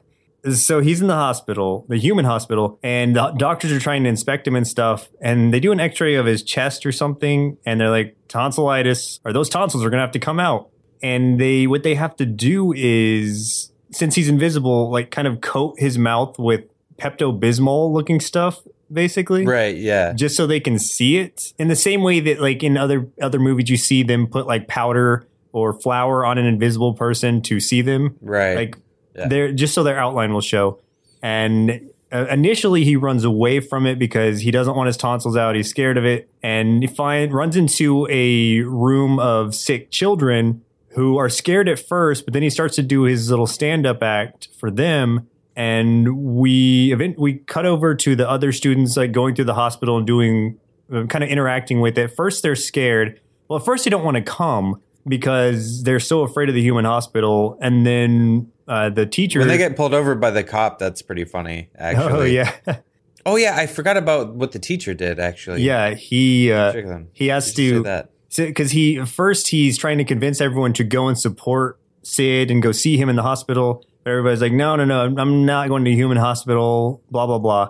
[0.51, 4.47] so he's in the hospital, the human hospital, and the doctors are trying to inspect
[4.47, 5.09] him and stuff.
[5.21, 9.19] And they do an x ray of his chest or something, and they're like, tonsillitis,
[9.25, 10.69] or those tonsils are going to have to come out.
[11.01, 15.75] And they, what they have to do is, since he's invisible, like kind of coat
[15.77, 16.63] his mouth with
[16.97, 19.75] Pepto Bismol looking stuff, basically right?
[19.75, 20.13] Yeah.
[20.13, 23.37] just so they can see it in the same way that like in other other
[23.37, 27.81] movies you see them put like powder or flour on an invisible person to see
[27.81, 28.15] them.
[28.21, 28.55] Right.
[28.55, 28.77] like
[29.15, 29.27] Yeah.
[29.27, 30.79] they're just so their outline will show.
[31.21, 35.55] And uh, initially he runs away from it because he doesn't want his tonsils out.
[35.55, 36.29] He's scared of it.
[36.41, 42.25] And he find runs into a room of sick children who are scared at first
[42.25, 45.27] but then he starts to do his little stand-up act for them.
[45.55, 49.97] And we event we cut over to the other students like going through the hospital
[49.97, 50.57] and doing
[50.91, 52.07] uh, kind of interacting with it.
[52.07, 53.19] First they're scared.
[53.47, 56.85] Well at first they don't want to come because they're so afraid of the human
[56.85, 61.01] hospital and then uh, the teacher when they get pulled over by the cop, that's
[61.01, 62.13] pretty funny, actually.
[62.13, 62.77] oh yeah
[63.25, 65.19] Oh yeah, I forgot about what the teacher did.
[65.19, 65.61] Actually.
[65.61, 68.09] yeah He, uh, he has to that.
[68.35, 72.71] because he first he's trying to convince everyone to go and support Sid and go
[72.71, 73.83] see him in the hospital.
[74.03, 77.03] But everybody's like, no, no, no, I'm not going to human hospital.
[77.11, 77.69] Blah blah blah.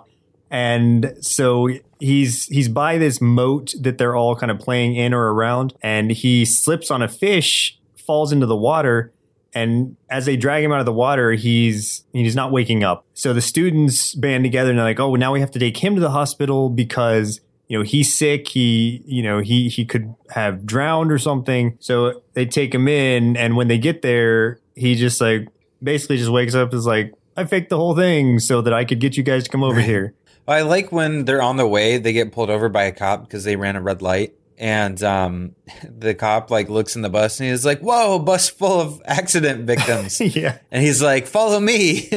[0.50, 1.68] And so
[2.00, 6.10] he's he's by this moat that they're all kind of playing in or around, and
[6.10, 9.12] he slips on a fish, falls into the water,
[9.54, 13.04] and as they drag him out of the water, he's he's not waking up.
[13.14, 15.94] So the students band together and they're like, "Oh, now we have to take him
[15.94, 18.48] to the hospital because you know he's sick.
[18.48, 23.36] He you know he he could have drowned or something." So they take him in,
[23.36, 25.48] and when they get there, he just like
[25.82, 29.00] basically just wakes up is like, "I faked the whole thing so that I could
[29.00, 30.14] get you guys to come over here."
[30.48, 33.44] I like when they're on the way, they get pulled over by a cop because
[33.44, 34.34] they ran a red light.
[34.58, 35.54] And um,
[35.88, 39.64] the cop like looks in the bus and he's like, "Whoa, bus full of accident
[39.64, 42.10] victims!" yeah, and he's like, "Follow me!"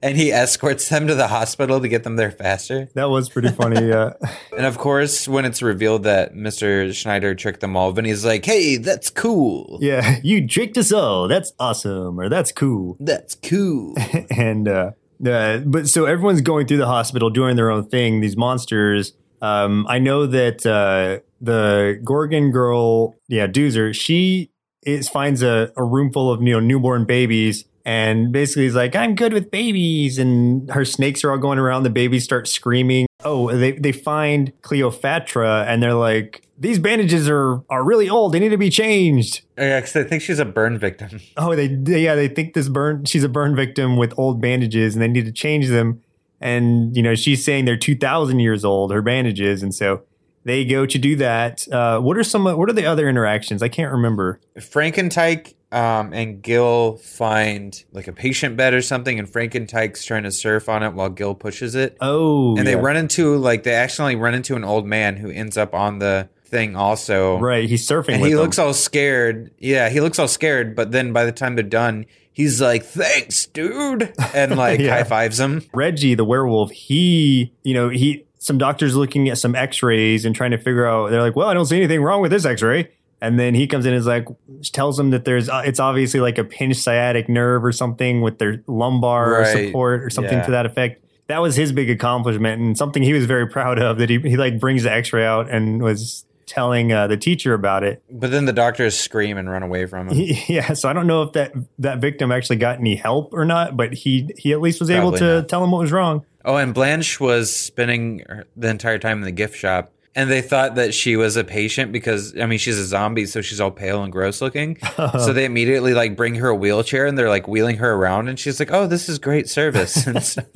[0.00, 2.88] and he escorts them to the hospital to get them there faster.
[2.94, 3.90] that was pretty funny.
[3.90, 4.10] Uh,
[4.56, 8.76] And of course, when it's revealed that Mister Schneider tricked them all, Vinny's like, "Hey,
[8.76, 9.78] that's cool.
[9.80, 11.26] yeah, you tricked us all.
[11.26, 12.96] That's awesome, or that's cool.
[13.00, 13.96] That's cool."
[14.30, 14.90] and uh,
[15.26, 18.20] uh, but so everyone's going through the hospital doing their own thing.
[18.20, 19.14] These monsters.
[19.40, 24.50] Um, I know that uh, the Gorgon girl, yeah, Doozer, she
[24.82, 27.64] is finds a, a room full of you know newborn babies.
[27.84, 30.18] And basically, is like, I'm good with babies.
[30.18, 31.84] And her snakes are all going around.
[31.84, 33.07] The babies start screaming.
[33.24, 38.32] Oh, they, they find Cleopatra and they're like, these bandages are, are really old.
[38.32, 39.42] They need to be changed.
[39.56, 41.20] yeah, because I think she's a burn victim.
[41.36, 44.94] Oh, they, they yeah, they think this burn she's a burn victim with old bandages
[44.94, 46.00] and they need to change them.
[46.40, 50.02] And you know, she's saying they're 2000 years old her bandages and so
[50.44, 51.66] they go to do that.
[51.72, 53.62] Uh, what are some what are the other interactions?
[53.62, 54.40] I can't remember.
[54.56, 60.30] Frankentyke um, and Gil find like a patient bed or something, and Frankentyke's trying to
[60.32, 61.96] surf on it while Gil pushes it.
[62.00, 65.56] Oh, and they run into like they accidentally run into an old man who ends
[65.56, 67.38] up on the thing also.
[67.38, 68.40] right, he's surfing And he them.
[68.40, 69.50] looks all scared.
[69.58, 73.44] Yeah, he looks all scared, but then by the time they're done, he's like, "Thanks,
[73.46, 74.94] dude," and like Yeah.
[74.96, 75.62] high fives him.
[75.74, 80.52] Reggie, the werewolf, he, you know, he, some doctors looking at some x-rays and trying
[80.52, 82.88] to figure out, they're like, well, I don't see anything wrong with this x-ray.
[83.20, 84.28] And then he comes in and is like,
[84.72, 88.38] tells them that there's, uh, it's obviously like a pinched sciatic nerve or something with
[88.38, 89.46] their lumbar Right.
[89.66, 90.44] support or something Yeah.
[90.44, 91.04] to that effect.
[91.26, 94.36] that was his big accomplishment and something he was very proud of that he, he
[94.38, 98.02] like brings the x-ray out and was telling uh, the teacher about it.
[98.10, 100.14] But then the doctors scream and run away from him.
[100.16, 103.44] He, yeah, so I don't know if that that victim actually got any help or
[103.44, 105.48] not, but he he at least was able to not.
[105.50, 106.24] tell him what was wrong.
[106.46, 108.24] Oh, and Blanche was spending
[108.56, 109.92] the entire time in the gift shop.
[110.14, 113.40] And they thought that she was a patient because I mean she's a zombie, so
[113.40, 114.76] she's all pale and gross looking.
[114.96, 118.38] so they immediately like bring her a wheelchair and they're like wheeling her around, and
[118.38, 120.06] she's like, "Oh, this is great service."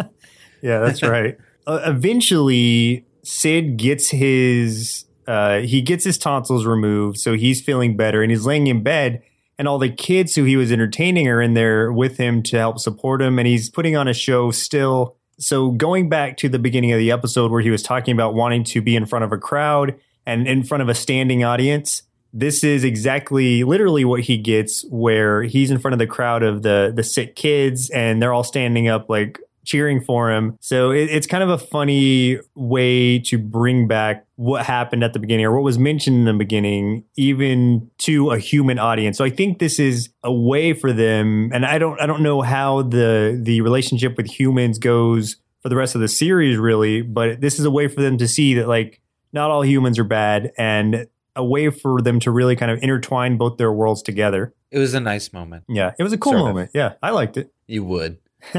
[0.63, 1.37] Yeah, that's right.
[1.67, 8.23] uh, eventually, Sid gets his uh, he gets his tonsils removed, so he's feeling better,
[8.23, 9.23] and he's laying in bed.
[9.59, 12.79] And all the kids who he was entertaining are in there with him to help
[12.79, 15.17] support him, and he's putting on a show still.
[15.43, 18.63] So going back to the beginning of the episode where he was talking about wanting
[18.65, 22.63] to be in front of a crowd and in front of a standing audience, this
[22.63, 26.93] is exactly literally what he gets where he's in front of the crowd of the
[26.95, 31.27] the sick kids and they're all standing up like cheering for him so it, it's
[31.27, 35.63] kind of a funny way to bring back what happened at the beginning or what
[35.63, 40.09] was mentioned in the beginning even to a human audience so i think this is
[40.25, 44.27] a way for them and i don't i don't know how the the relationship with
[44.27, 48.03] humans goes for the rest of the series really but this is a way for
[48.03, 49.01] them to see that like
[49.33, 53.39] not all humans are bad and a way for them to really kind of intertwine
[53.39, 54.53] both their worlds together.
[54.71, 55.65] it was a nice moment.
[55.67, 56.47] Yeah, it was a cool Sort of.
[56.49, 56.73] moment.
[56.75, 57.51] Yeah, I liked it.
[57.67, 58.19] You would.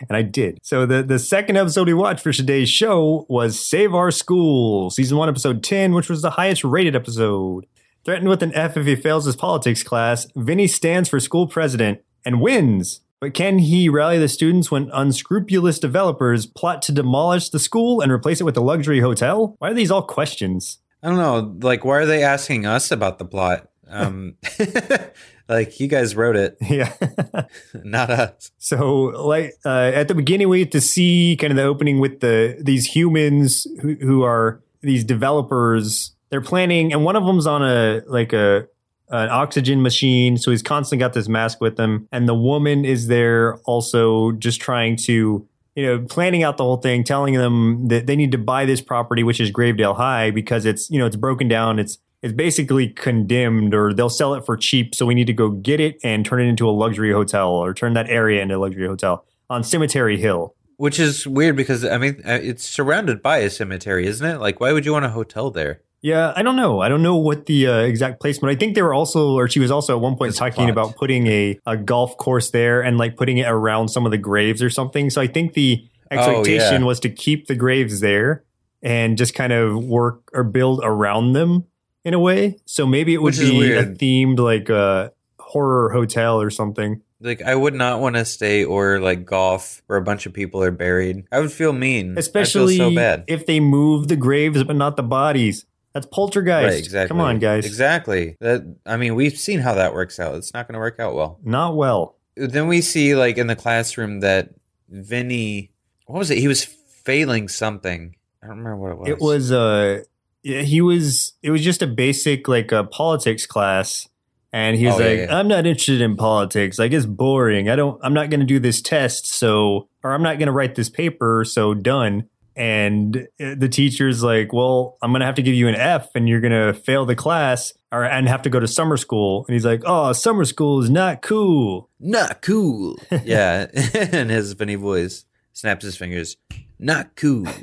[0.00, 0.58] and I did.
[0.62, 5.18] So the the second episode we watched for today's show was Save Our School, season
[5.18, 7.66] 1 episode 10, which was the highest rated episode.
[8.04, 12.02] Threatened with an F if he fails his politics class, Vinny stands for school president
[12.24, 13.00] and wins.
[13.20, 18.12] But can he rally the students when unscrupulous developers plot to demolish the school and
[18.12, 19.56] replace it with a luxury hotel?
[19.58, 20.78] Why are these all questions?
[21.02, 21.56] I don't know.
[21.66, 23.68] Like, why are they asking us about the plot?
[23.88, 24.34] Um,
[25.48, 26.92] like you guys wrote it, Yeah.
[27.84, 28.50] not us.
[28.58, 32.20] So, like uh, at the beginning, we get to see kind of the opening with
[32.20, 36.12] the these humans who, who are these developers.
[36.30, 38.68] They're planning, and one of them's on a like a
[39.08, 42.08] an oxygen machine, so he's constantly got this mask with him.
[42.10, 46.78] And the woman is there also, just trying to you know planning out the whole
[46.78, 50.64] thing, telling them that they need to buy this property, which is Gravedale High, because
[50.64, 51.78] it's you know it's broken down.
[51.78, 54.94] It's it's basically condemned or they'll sell it for cheap.
[54.94, 57.72] So we need to go get it and turn it into a luxury hotel or
[57.72, 60.54] turn that area into a luxury hotel on Cemetery Hill.
[60.76, 64.38] Which is weird because I mean uh, it's surrounded by a cemetery, isn't it?
[64.40, 65.80] Like, why would you want a hotel there?
[66.02, 66.80] Yeah, I don't know.
[66.80, 68.54] I don't know what the uh, exact placement.
[68.54, 70.96] I think they were also, or she was also at one point It's talking about
[70.96, 74.62] putting a, a golf course there and like putting it around some of the graves
[74.62, 75.10] or something.
[75.10, 76.84] So I think the expectation Oh, yeah.
[76.84, 78.44] was to keep the graves there
[78.82, 81.64] and just kind of work or build around them
[82.06, 82.56] in a way.
[82.66, 87.02] So maybe it would be a themed like a horror hotel or something.
[87.20, 90.62] Like, I would not want to stay or like golf where a bunch of people
[90.62, 91.24] are buried.
[91.32, 93.24] I would feel mean, Especially feel so bad.
[93.26, 95.66] if they move the graves but not the bodies.
[95.94, 96.74] That's poltergeist.
[96.74, 97.08] Right, exactly.
[97.08, 97.66] Come on, guys.
[97.66, 98.36] Exactly.
[98.40, 100.36] That I mean, we've seen how that works out.
[100.36, 101.40] It's not going to work out well.
[101.42, 102.16] Not well.
[102.36, 104.50] Then we see like in the classroom that
[104.88, 105.72] Vinny,
[106.04, 106.38] what was it?
[106.38, 108.14] He was failing something.
[108.44, 109.50] I don't remember what it was.
[109.50, 110.02] It was uh
[110.46, 114.08] he was it was just a basic like a politics class
[114.52, 115.36] and he was Oh, like yeah.
[115.36, 116.78] I'm not interested in politics.
[116.78, 117.68] Like it's boring.
[117.68, 120.52] I don't I'm not going to do this test so or I'm not going to
[120.52, 122.28] write this paper so done.
[122.58, 126.08] And uh, the teacher's like, "Well, I'm going to have to give you an F
[126.14, 129.44] and you're going to fail the class or and have to go to summer school."
[129.46, 132.98] And he's like, "Oh, summer school is not cool." not cool.
[133.24, 136.38] yeah, and his funny voice snaps his fingers.
[136.78, 137.46] Not cool.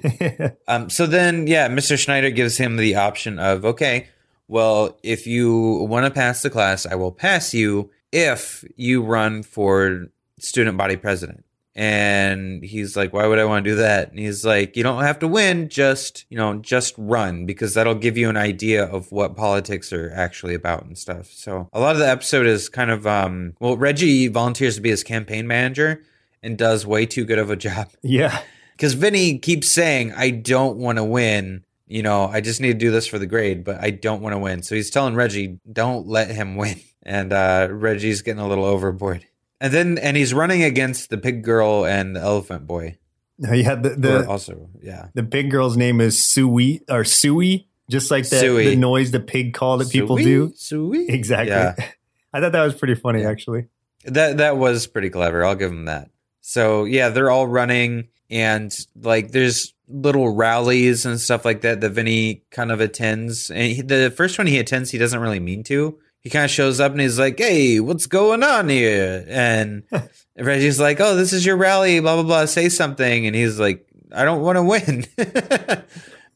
[0.67, 1.97] Um, so then, yeah, Mr.
[1.97, 4.07] Schneider gives him the option of, okay,
[4.47, 9.43] well, if you want to pass the class, I will pass you if you run
[9.43, 10.07] for
[10.39, 11.43] student body president.
[11.75, 14.11] And he's like, why would I want to do that?
[14.11, 17.95] And he's like, you don't have to win, just, you know, just run because that'll
[17.95, 21.31] give you an idea of what politics are actually about and stuff.
[21.31, 24.91] So a lot of the episode is kind of, um, well, Reggie volunteers to be
[24.91, 26.03] his campaign manager
[26.43, 28.41] and does way too good of a job yeah.
[28.73, 31.63] Because Vinny keeps saying, I don't want to win.
[31.87, 34.33] You know, I just need to do this for the grade, but I don't want
[34.33, 34.63] to win.
[34.63, 36.79] So he's telling Reggie, don't let him win.
[37.03, 39.25] And uh, Reggie's getting a little overboard.
[39.61, 42.97] And then, and he's running against the pig girl and the elephant boy.
[43.39, 45.07] Yeah, the the, also, yeah.
[45.15, 48.65] The pig girl's name is Sui or Sui, just like the, Sui.
[48.65, 50.53] the noise the pig call that people do.
[50.55, 51.09] sweet.
[51.09, 51.49] Exactly.
[51.49, 51.73] Yeah.
[52.33, 53.65] I thought that was pretty funny, actually.
[54.05, 55.43] That that was pretty clever.
[55.43, 56.09] I'll give him that.
[56.45, 61.89] So yeah, they're all running, and like there's little rallies and stuff like that that
[61.89, 63.49] Vinny kind of attends.
[63.49, 65.97] And he, the first one he attends, he doesn't really mean to.
[66.21, 69.83] He kind of shows up and he's like, "Hey, what's going on here?" And
[70.35, 72.45] And Reggie's like, "Oh, this is your rally, blah blah blah.
[72.45, 75.05] Say something." And he's like, "I don't want to win."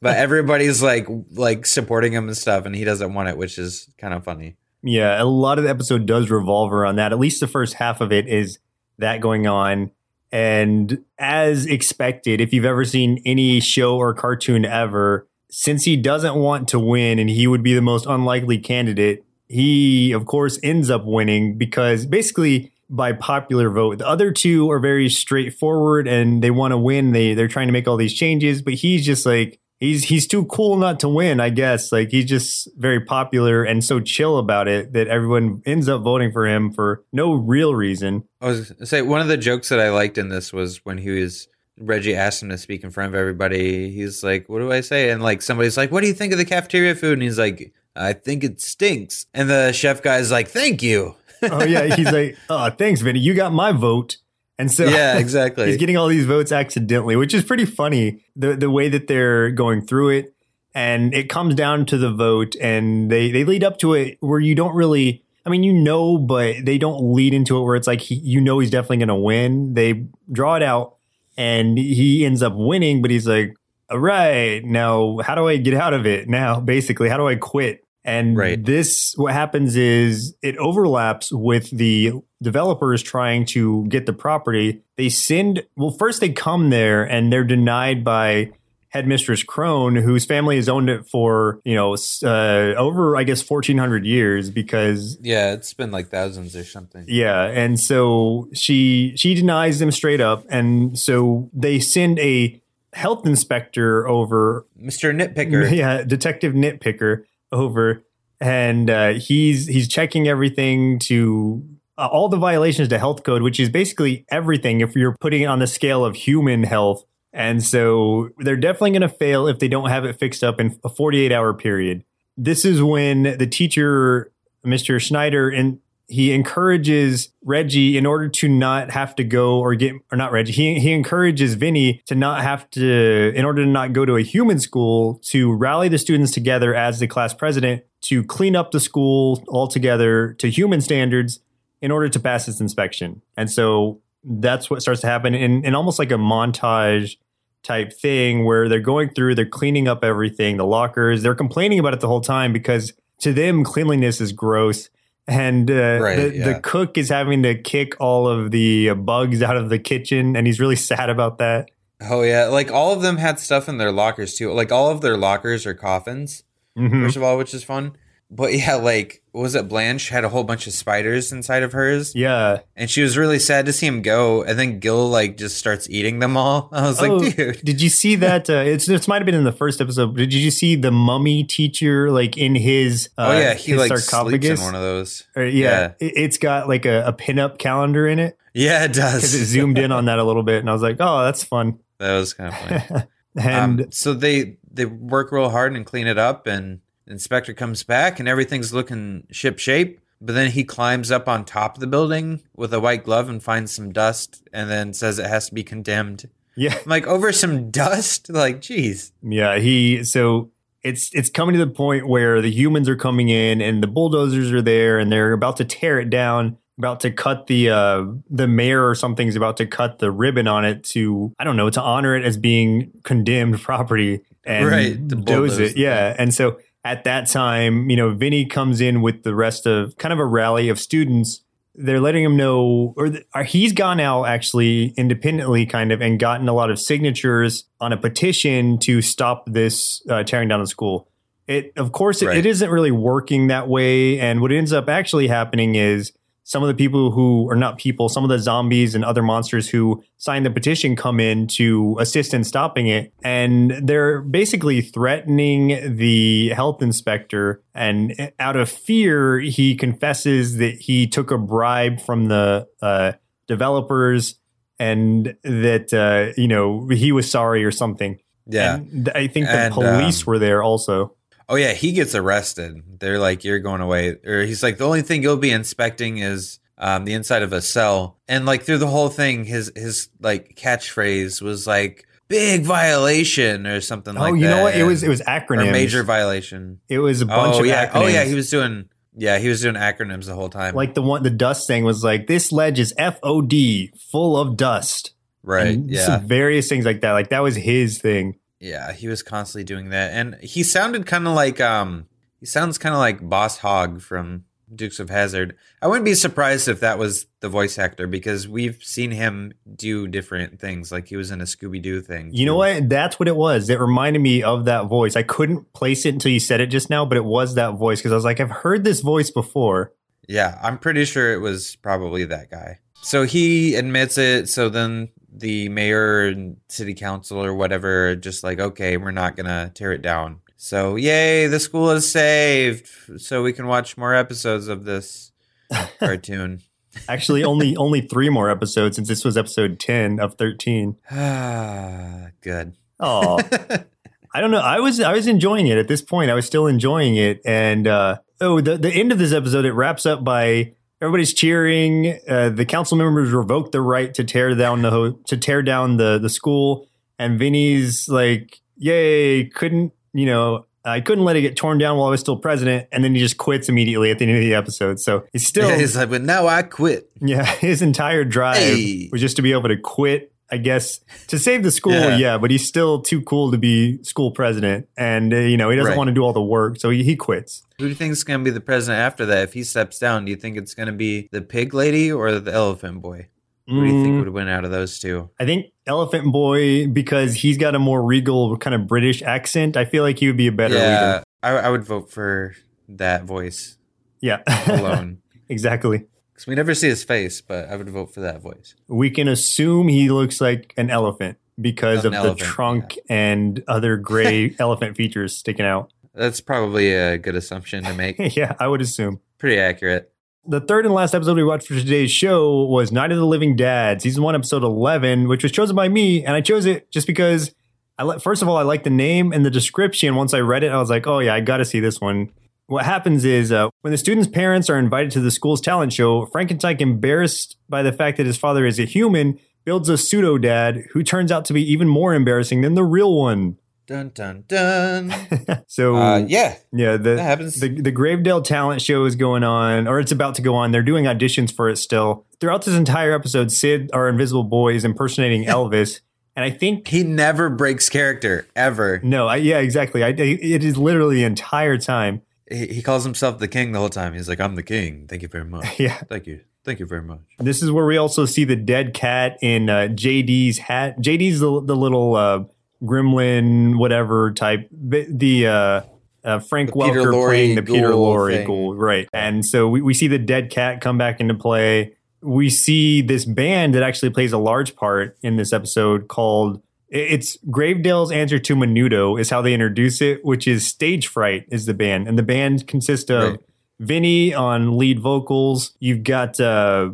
[0.01, 3.89] but everybody's like like supporting him and stuff, and he doesn't want it, which is
[3.97, 4.55] kind of funny.
[4.84, 7.12] Yeah, a lot of the episode does revolve around that.
[7.12, 8.60] At least the first half of it is
[8.99, 9.91] that going on.
[10.32, 16.36] And as expected, if you've ever seen any show or cartoon ever, since he doesn't
[16.36, 20.90] want to win and he would be the most unlikely candidate, he, of course, ends
[20.90, 23.98] up winning because basically by popular vote.
[23.98, 27.12] The other two are very straightforward and they want to win.
[27.12, 30.46] They they're trying to make all these changes, but he's just like he's he's too
[30.46, 31.92] cool not to win, I guess.
[31.92, 36.32] Like he's just very popular and so chill about it that everyone ends up voting
[36.32, 38.24] for him for no real reason.
[38.42, 40.98] I was gonna say one of the jokes that I liked in this was when
[40.98, 41.48] he was
[41.80, 43.92] Reggie asked him to speak in front of everybody.
[43.92, 46.40] He's like, "What do I say?" And like somebody's like, "What do you think of
[46.40, 50.48] the cafeteria food?" And he's like, "I think it stinks." And the chef guy's like,
[50.48, 53.20] "Thank you." oh yeah, he's like, "Oh, thanks, Vinny.
[53.20, 54.18] You got my vote."
[54.60, 55.68] And so yeah, exactly.
[55.68, 58.24] he's getting all these votes accidentally, which is pretty funny.
[58.36, 60.36] The the way that they're going through it,
[60.74, 64.39] and it comes down to the vote, and they they lead up to it where
[64.39, 65.24] you don't really.
[65.45, 68.41] I mean, you know, but they don't lead into it where it's like he, you
[68.41, 69.76] know he's definitely going to win.
[69.76, 70.97] They draw it out,
[71.38, 73.01] and he ends up winning.
[73.01, 73.55] But he's like,
[73.89, 76.28] "All right, now how do I get out of it?
[76.28, 78.64] Now, basically, how do I quit?" And Right.
[78.64, 84.82] this, what happens is it overlaps with the developers trying to get the property.
[84.95, 88.51] They send, well, first they come there and they're denied by
[88.89, 94.05] headmistress Crone, whose family has owned it for, you know, uh, over, I guess, 1400
[94.05, 97.03] years because Yeah, it's been like thousands or something.
[97.08, 102.62] yeah, and so she she denies them straight up, and so they send a
[102.93, 105.14] health inspector over Mr.
[105.14, 105.70] Nitpicker.
[105.76, 108.04] yeah, Detective Nitpicker over,
[108.39, 111.64] and uh, he's he's checking everything to
[111.98, 114.82] uh, all the violations to health code, which is basically everything.
[114.82, 119.02] If you're putting it on the scale of human health, and so they're definitely going
[119.02, 122.04] to fail if they don't have it fixed up in a 48 hour period.
[122.36, 124.32] This is when the teacher,
[124.66, 125.02] Mr.
[125.02, 130.18] Schneider, and he encourages Reggie in order to not have to go or get or
[130.18, 130.53] not Reggie.
[130.53, 134.22] He he encourages Vinny to not have to in order to not go to a
[134.22, 138.80] human school to rally the students together as the class president to clean up the
[138.80, 141.39] school altogether to human standards
[141.82, 143.22] in order to pass its inspection.
[143.36, 147.18] And so that's what starts to happen in, in almost like a montage
[147.64, 151.93] type thing where they're going through, they're cleaning up everything, the lockers, they're complaining about
[151.93, 154.89] it the whole time because to them cleanliness is gross.
[155.28, 156.54] And uh, Right, the, yeah.
[156.54, 160.36] the cook is having to kick all of the uh, bugs out of the kitchen,
[160.38, 161.70] and he's really sad about that.
[162.00, 164.54] Oh yeah, like all of them had stuff in their lockers too.
[164.54, 166.44] Like all of their lockers are coffins.
[166.78, 167.04] Mhm.
[167.04, 167.98] First of all, which is fun.
[168.30, 171.72] But yeah, like what was it Blanche had a whole bunch of spiders inside of
[171.72, 172.60] hers, Yeah.
[172.76, 174.44] and she was really sad to see him go.
[174.44, 176.68] And then Gil like just starts eating them all.
[176.74, 178.50] I was Oh, like, dude, Did you see that?
[178.50, 180.08] Uh, it's this might have been in the first episode.
[180.08, 183.10] But did you see the mummy teacher like in his?
[183.18, 184.60] Uh, oh yeah, he like sleeps sarcophagus?
[184.60, 185.24] in one of those.
[185.36, 185.86] Or, yeah, Yeah.
[186.08, 189.34] It, it's got like a, a pinup calendar in it Yeah, it because does.
[189.36, 191.80] it zoomed in on that a little bit, and I was like, oh, that's fun.
[192.00, 193.04] that was kind of funny.
[193.38, 197.53] and um, so they they work real hard and clean it up, and the inspector
[197.53, 199.99] comes back, and everything's looking ship shape.
[200.22, 203.41] But then he climbs up on top of the building with a white glove and
[203.41, 206.30] finds some dust, and then says it has to be condemned.
[206.55, 209.12] yeah, I'm like over some dust, like geez.
[209.24, 210.51] yeah, he so.
[210.84, 214.53] It's it's coming to the point where the humans are coming in and the bulldozers
[214.53, 218.47] are there and they're about to tear it down, about to cut the uh the
[218.47, 221.82] mayor or something's about to cut the ribbon on it to I don't know to
[221.82, 225.76] honor it as being condemned property and Right, doze it.
[225.76, 226.58] Yeah, and so
[226.92, 230.26] at that time, you know, Vinny comes in with the rest of kind of a
[230.26, 231.42] rally of students.
[231.76, 236.20] They're letting him know, or, th- or he's gone out actually independently, kind of, and
[236.20, 240.68] gotten a lot of signatures on a petition to stop this uh, tearing down the
[240.68, 241.08] school.
[241.46, 242.38] It, of course, it, Right.
[242.38, 244.20] it isn't really working that way.
[244.20, 246.14] And what ends up actually happening is
[246.48, 249.68] some of the people who are not people, some of the zombies and other monsters
[249.68, 253.12] who signed the petition come in to assist in stopping it.
[253.22, 257.62] And they're basically threatening the health inspector.
[257.76, 263.12] And out of fear, he confesses that he took a bribe from the uh,
[263.48, 264.39] developers
[264.80, 268.20] and that, uh, you know, he was sorry or something.
[268.45, 268.76] Yeah.
[268.76, 271.16] And I think the And, police um, were there also.
[271.50, 272.82] Oh yeah, he gets arrested.
[273.00, 276.60] They're like, "You're going away," or he's like, "The only thing you'll be inspecting is
[276.78, 280.56] um, the inside of a cell." And like through the whole thing, his his like
[280.56, 284.38] catchphrase was like "big violation" or something Oh, like that.
[284.38, 284.76] Oh, you know what?
[284.76, 286.80] It was it was or major violation.
[286.89, 288.04] It was a bunch oh of yeah, acronyms.
[288.04, 290.76] oh yeah, he was doing Yeah, he was doing acronyms the whole time.
[290.76, 294.36] Like the one, the dust thing was like, this ledge is F O D, full
[294.38, 295.14] of dust.
[295.43, 295.68] right.
[295.76, 296.20] And Yeah.
[296.20, 297.14] various things like that.
[297.14, 298.38] Like that was his thing.
[298.60, 302.08] Yeah, he was constantly doing that, and he sounded kind of like um,
[302.39, 305.55] he sounds kind of like Boss Hogg from Dukes of Hazzard.
[305.82, 310.08] I wouldn't be surprised if that was the voice actor because we've seen him do
[310.08, 310.91] different things.
[310.91, 312.32] Like he was in a Scooby Doo thing.
[312.34, 312.89] You know what?
[312.89, 313.70] That's what it was.
[313.70, 315.16] It reminded me of that voice.
[315.16, 317.99] I couldn't place it until you said it just now, but it was that voice
[317.99, 319.93] because I was like, I've heard this voice before.
[320.28, 322.80] Yeah, I'm pretty sure it was probably that guy.
[323.01, 324.49] So he admits it.
[324.49, 325.10] So then
[325.40, 330.02] the mayor and city council or whatever just like, okay, we're not gonna tear it
[330.02, 330.42] down.
[330.58, 332.88] So yay, the school is saved.
[333.18, 335.32] So we can watch more episodes of this
[336.00, 336.62] cartoon.
[337.08, 340.98] Actually, only only three more episodes since this was episode ten of thirteen.
[341.12, 342.76] Ah, good.
[343.00, 343.38] Oh,
[344.34, 344.60] I don't know.
[344.60, 346.32] I was I was enjoying it at this point.
[346.32, 349.74] I was still enjoying it, and uh, oh, the the end of this episode it
[349.74, 352.18] wraps up by everybody's cheering.
[352.28, 355.98] Uh, the council members revoke the right to tear down the ho- to tear down
[355.98, 356.88] the the school,
[357.20, 359.45] and Vinny's like, "Yay!
[359.45, 362.88] Couldn't you know?" I couldn't let it get torn down while I was still president,
[362.93, 365.02] and then he just quits immediately at the end of the episode.
[365.02, 367.10] So he's still, Yeah, he's like, but now I quit.
[367.20, 369.10] yeah, his entire drive Hey.
[369.12, 371.93] was just to be able to quit, I guess, to save the school.
[371.93, 372.38] Yeah, Yeah.
[372.38, 374.88] but he's still too cool to be school president.
[374.98, 375.98] And, uh, you know, he doesn't Right.
[375.98, 376.78] want to do all the work.
[376.80, 377.64] So he, he quits.
[377.80, 379.43] Who do you think is going to be the president after that?
[379.43, 382.32] If he steps down, do you think it's going to be the pig lady or
[382.39, 383.28] the elephant boy?
[383.68, 385.30] Who do you think Mm, would win out of those two?
[385.38, 389.84] I think Elephant Boy, because he's got a more regal kind of British accent, I
[389.84, 391.24] feel like he would be a better yeah, leader.
[391.43, 392.56] I, I would vote for
[392.88, 393.76] that voice
[394.22, 394.39] Yeah.
[394.68, 395.18] alone.
[395.50, 396.06] exactly.
[396.38, 398.76] Because we never see his face, but I would vote for that voice.
[398.88, 403.64] We can assume he looks like an elephant because An of elephant, the trunk and
[403.68, 405.92] other gray elephant features sticking out.
[406.14, 408.18] That's probably a good assumption to make.
[408.36, 409.20] yeah, I would assume.
[409.40, 410.12] Pretty accurate.
[410.46, 413.56] the third and last episode we watched for today's show was Night of the Living
[413.56, 416.24] Dad, season one, episode 11, which was chosen by me.
[416.24, 417.52] And I chose it just because
[417.98, 420.14] I first of all, I like the name and the description.
[420.14, 422.32] Once I read it, I was like, oh, yeah, I got to see this one.
[422.68, 426.26] What happens is uh, when the students' parents are invited to the school's talent show,
[426.26, 430.84] Frankenstein, embarrassed by the fact that his father is a human, builds a pseudo dad
[430.91, 433.57] who turns out to be even more embarrassing than the real one.
[433.86, 435.13] Dun dun dun.
[435.68, 437.59] So, uh, yeah, yeah, the, that happens.
[437.61, 440.72] the the Gravedale talent show is going on, or it's about to go on.
[440.72, 442.26] They're doing auditions for it still.
[442.41, 446.01] Throughout this entire episode, Sid, our Invisible Boy, is impersonating Elvis,
[446.36, 448.99] and I think he never breaks character ever.
[449.03, 450.03] no, I, yeah, exactly.
[450.03, 452.24] I, it is literally the entire time.
[452.50, 454.14] He, he calls himself the king the whole time.
[454.14, 455.08] He's like, "I'm the king.
[455.08, 455.80] Thank you very much.
[455.80, 456.41] Yeah, Thank you.
[456.64, 459.88] Thank you very much." this is where we also see the dead cat in uh,
[459.91, 461.00] JD's hat.
[461.00, 462.43] JD's the the little uh,
[462.84, 464.68] gremlin, whatever type.
[464.72, 465.82] The, the uh,
[466.24, 469.08] uh, Frank The Welker playing the Peter Lorre ghoul, right?
[469.14, 471.95] And so we, we see the dead cat come back into play.
[472.22, 476.62] We see this band that actually plays a large part in this episode called.
[476.90, 481.66] It's Gravedale's answer to Menudo is how they introduce it, which is Stage Fright is
[481.66, 483.40] the band, and the band consists of Right.
[483.80, 485.76] Vinny on lead vocals.
[485.80, 486.92] You've got uh,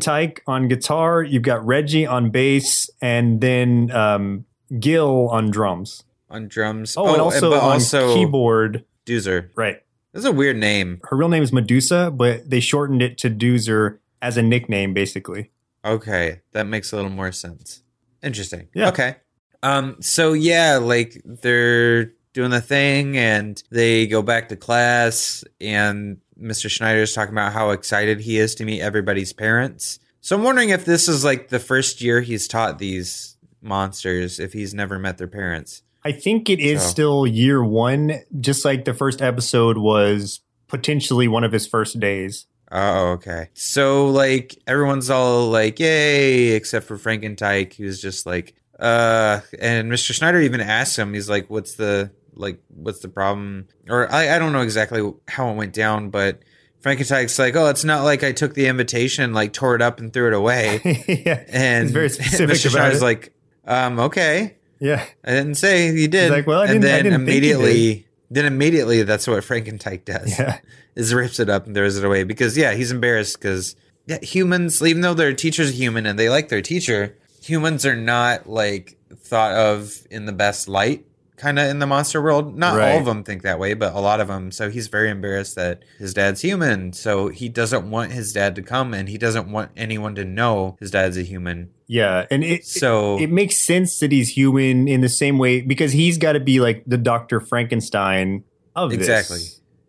[0.00, 1.22] Tyke on guitar.
[1.22, 4.44] You've got Reggie on bass, and then um,
[4.78, 6.04] Gil on drums.
[6.28, 6.94] On drums.
[6.96, 8.84] Oh, and also on also keyboard.
[9.06, 9.48] Doozer.
[9.56, 9.82] Right.
[10.12, 11.00] That's a weird name.
[11.04, 15.50] Her real name is Medusa, but they shortened it to Doozer as a nickname, basically.
[15.84, 17.82] Okay, that makes a little more sense.
[18.22, 18.68] Interesting.
[18.74, 18.88] Yeah.
[18.88, 19.16] Okay.
[19.62, 19.96] Um.
[20.00, 26.70] So yeah, like they're doing the thing, and they go back to class, and Mr.
[26.70, 29.98] Schneider's talking about how excited he is to meet everybody's parents.
[30.22, 34.52] So I'm wondering if this is like the first year he's taught these monsters, if
[34.52, 35.82] he's never met their parents.
[36.02, 41.28] I think it is So- still year one, just like the first episode was potentially
[41.28, 42.46] one of his first days.
[42.72, 43.48] Oh, okay.
[43.54, 50.12] So like everyone's all like, "Yay!" except for Frankentyke, who's just like, "Uh." And Mr.
[50.12, 52.60] Schneider even asks him, he's like, "What's the like?
[52.68, 56.40] What's the problem?" Or I I don't know exactly how it went down, but
[56.82, 60.12] Frankentyke's like, "Oh, it's not like I took the invitation, like tore it up and
[60.12, 62.66] threw it away." yeah, And He's very specific Mr.
[62.70, 63.32] about Schneider's like,
[63.66, 65.04] "Um, okay." yeah.
[65.24, 66.30] I didn't say you did.
[66.30, 69.42] like, "Well, I and didn't- I then didn't think you immediately, then immediately, that's what
[69.42, 70.38] Frankentyke does.
[70.38, 70.58] Yeah.
[70.96, 73.76] is rips it up and throws it away because yeah, he's embarrassed because
[74.06, 78.48] yeah, humans, even though their teacher's human and they like their teacher, humans are not
[78.48, 81.06] like thought of in the best light.
[81.36, 82.92] Kind of in the monster world, not Right.
[82.92, 84.50] all of them think that way, but a lot of them.
[84.52, 86.92] So he's very embarrassed that his dad's human.
[86.92, 90.76] So he doesn't want his dad to come, and he doesn't want anyone to know
[90.80, 91.70] his dad's a human.
[91.92, 95.90] Yeah, and it So it makes sense that he's human in the same way because
[95.90, 98.44] he's got to be like the Doctor Frankenstein
[98.76, 98.98] of this.
[99.00, 99.40] exactly,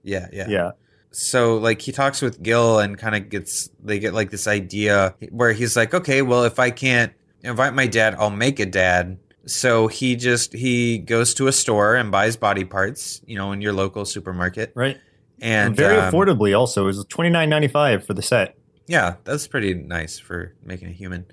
[0.01, 0.71] yeah, yeah, Yeah.
[1.11, 5.13] so like he talks with Gil and kind of gets they get like this idea
[5.29, 9.19] where he's like, okay, well if I can't invite my dad, I'll make a dad.
[9.45, 13.61] So he just he goes to a store and buys body parts, you know, in
[13.61, 14.97] your local supermarket, Right.
[15.39, 16.83] and Very um, affordably also.
[16.83, 18.55] It was twenty nine ninety five for the set.
[18.91, 21.25] Yeah, that's pretty nice for making a human.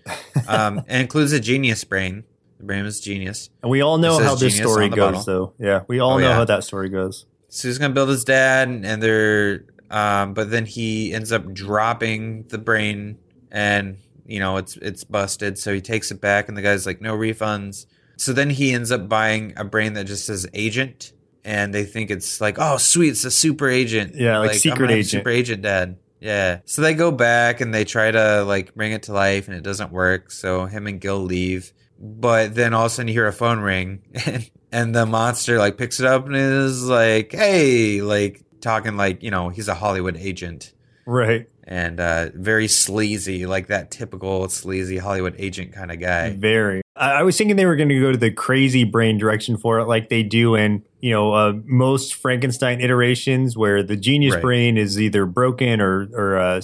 [0.47, 2.25] Um, and includes a genius brain.
[2.59, 3.51] The brain is genius.
[3.63, 5.55] And we all know how this story goes bottle.
[5.59, 5.65] though.
[5.65, 5.83] Yeah.
[5.89, 6.35] We all Oh, know yeah.
[6.35, 7.27] how that story goes.
[7.49, 12.45] So he's gonna build his dad, and they're, um, but then he ends up dropping
[12.49, 13.19] the brain,
[13.51, 13.97] and
[14.27, 15.59] you know it's it's busted.
[15.59, 17.87] So he takes it back, and the guy's like, no refunds.
[18.19, 21.13] So then he ends up buying a brain that just says agent,
[21.45, 24.15] and they think it's like, oh sweet, it's a super agent.
[24.15, 25.09] Yeah, like I'm secret agent.
[25.11, 25.97] super agent dad.
[26.21, 26.61] Yeah.
[26.65, 29.63] So they go back and they try to like bring it to life, and it
[29.63, 30.31] doesn't work.
[30.31, 31.73] So him and Gil leave.
[32.01, 35.59] But then all of a sudden you hear a phone ring, and, and the monster
[35.59, 39.75] like picks it up and is like, "Hey," like talking like you know he's a
[39.75, 40.73] Hollywood agent
[41.09, 41.49] Right.
[41.69, 46.31] And uh, very sleazy, like that typical sleazy Hollywood agent kind of guy.
[46.31, 46.81] Very.
[46.97, 49.85] I, was thinking they were going to go to the crazy brain direction for it,
[49.85, 54.43] like they do in you know uh, most Frankenstein iterations, where the genius Right.
[54.43, 56.61] brain is either broken or or uh,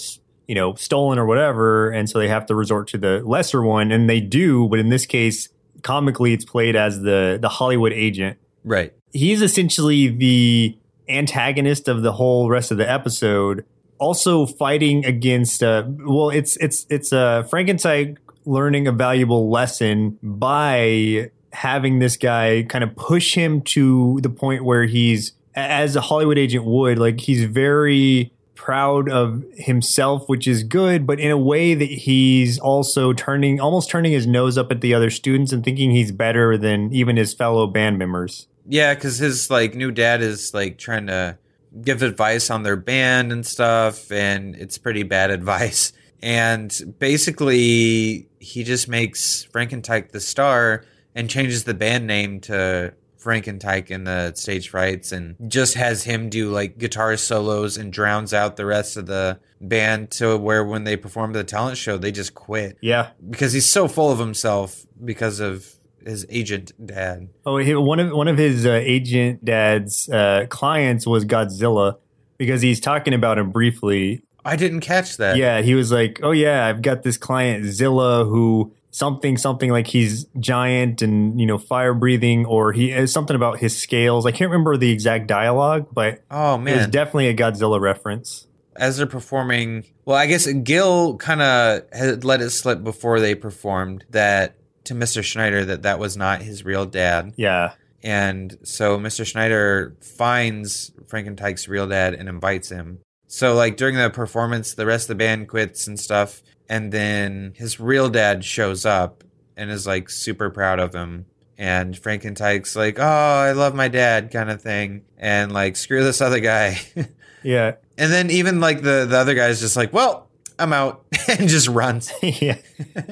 [0.48, 3.92] you know stolen or whatever, and so they have to resort to the lesser one,
[3.92, 4.68] and they do.
[4.68, 5.50] But in this case,
[5.82, 8.38] comically, it's played as the the Hollywood agent.
[8.64, 8.94] Right.
[9.12, 10.78] He's essentially the
[11.08, 13.64] antagonist of the whole rest of the episode.
[13.98, 21.30] Also fighting against uh well it's it's it's uh Frankenstein learning a valuable lesson by
[21.52, 26.38] having this guy kind of push him to the point where he's as a Hollywood
[26.38, 31.74] agent would like he's very proud of himself which is good but in a way
[31.74, 35.90] that he's also turning almost turning his nose up at the other students and thinking
[35.90, 38.46] he's better than even his fellow band members.
[38.66, 41.36] Yeah, because his like new dad is like trying to
[41.82, 45.92] give advice on their band and stuff, and it's pretty bad advice.
[46.22, 53.90] And basically, he just makes Frankentyke the star and changes the band name to Frankentyke
[53.90, 58.56] in the stage frights, and just has him do like guitar solos and drowns out
[58.56, 62.34] the rest of the band to where when they perform the talent show, they just
[62.34, 65.73] quit yeah because he's so full of himself because of
[66.04, 67.28] his agent dad.
[67.46, 71.98] Oh, he, one of one of his uh, agent dad's uh, clients was Godzilla
[72.38, 74.22] because he's talking about him briefly.
[74.44, 75.36] I didn't catch that.
[75.36, 79.88] Yeah, he was like, "Oh yeah, I've got this client Zilla who something something like
[79.88, 84.26] he's giant and you know fire breathing, or he is something about his scales.
[84.26, 88.46] I can't remember the exact dialogue, but Oh it was definitely a Godzilla reference.
[88.76, 93.34] As they're performing, well, I guess Gil kind of had let it slip before they
[93.34, 95.22] performed that to Mr.
[95.22, 97.32] Schneider that that was not his real dad.
[97.36, 97.72] Yeah,
[98.02, 99.24] And so Mr.
[99.26, 102.98] Schneider finds Frankentyke's real dad and invites him.
[103.26, 107.54] So like during the performance, the rest of the band quits and stuff, and then
[107.56, 109.24] his real dad shows up
[109.56, 111.26] and is like super proud of him.
[111.56, 116.20] And Frankentyke's like, "Oh, I love my dad," kind of thing, and like, "Screw this
[116.20, 116.80] other guy."
[117.44, 120.28] yeah, and then even like the the other guy's just like, "Well,
[120.58, 122.12] I'm out," and just runs.
[122.22, 122.58] yeah.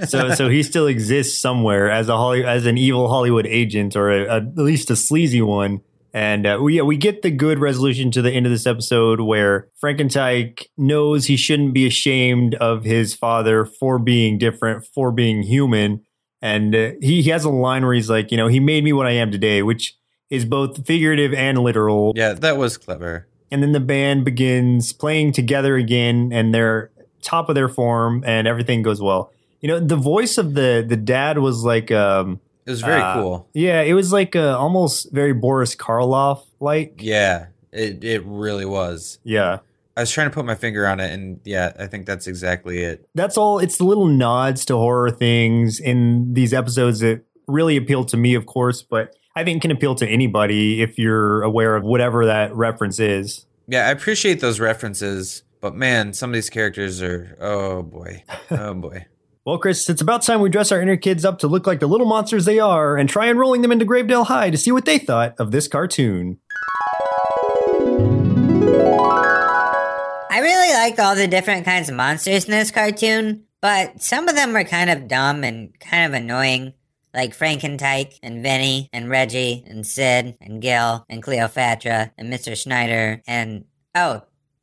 [0.07, 4.11] So so he still exists somewhere as a Holly, as an evil Hollywood agent or
[4.11, 5.81] a, a, at least a sleazy one.
[6.15, 9.21] And uh, we yeah, we get the good resolution to the end of this episode
[9.21, 15.43] where Frankentyke knows he shouldn't be ashamed of his father for being different, for being
[15.43, 16.03] human.
[16.43, 18.93] And uh, he, he has a line where he's like, you know, he made me
[18.93, 19.97] what I am today, which
[20.29, 22.13] is both figurative and literal.
[22.17, 23.29] Yeah, that was clever.
[23.51, 26.91] And then the band begins playing together again, and they're
[27.23, 29.33] top of their form, and everything goes well.
[29.61, 33.15] You know, the voice of the the dad was like, um, It was very uh,
[33.15, 33.49] cool.
[33.55, 37.01] yeah, it was like uh, almost very Boris Karloff like.
[37.01, 39.19] Yeah, it it really was.
[39.25, 39.59] Yeah,
[39.97, 42.79] I was trying to put my finger on it, and yeah, I think that's exactly
[42.83, 43.09] it.
[43.15, 43.59] that's all.
[43.61, 48.35] It's the little nods to horror things in these episodes that really appeal to me,
[48.35, 52.55] of course, but I think can appeal to anybody if you're aware of whatever that
[52.55, 53.47] reference is.
[53.69, 58.75] Yeah, I appreciate those references, but man, some of these characters are oh boy, oh
[58.75, 59.07] boy.
[59.45, 61.89] Well, Chris, it's about time we dress our inner kids up to look like the
[61.89, 64.99] little monsters they are and try enrolling them into Gravedale High to see what they
[64.99, 66.39] thought of this cartoon.
[70.31, 74.37] I really like all the different kinds of monsters in this cartoon, but some of
[74.37, 76.75] them are kind of dumb and kind of annoying.
[77.13, 82.57] Like Frankentyke and Vinny and Reggie and Sid and Gil and Cleopatra and Mr.
[82.57, 83.65] Schneider and
[83.97, 84.23] oh,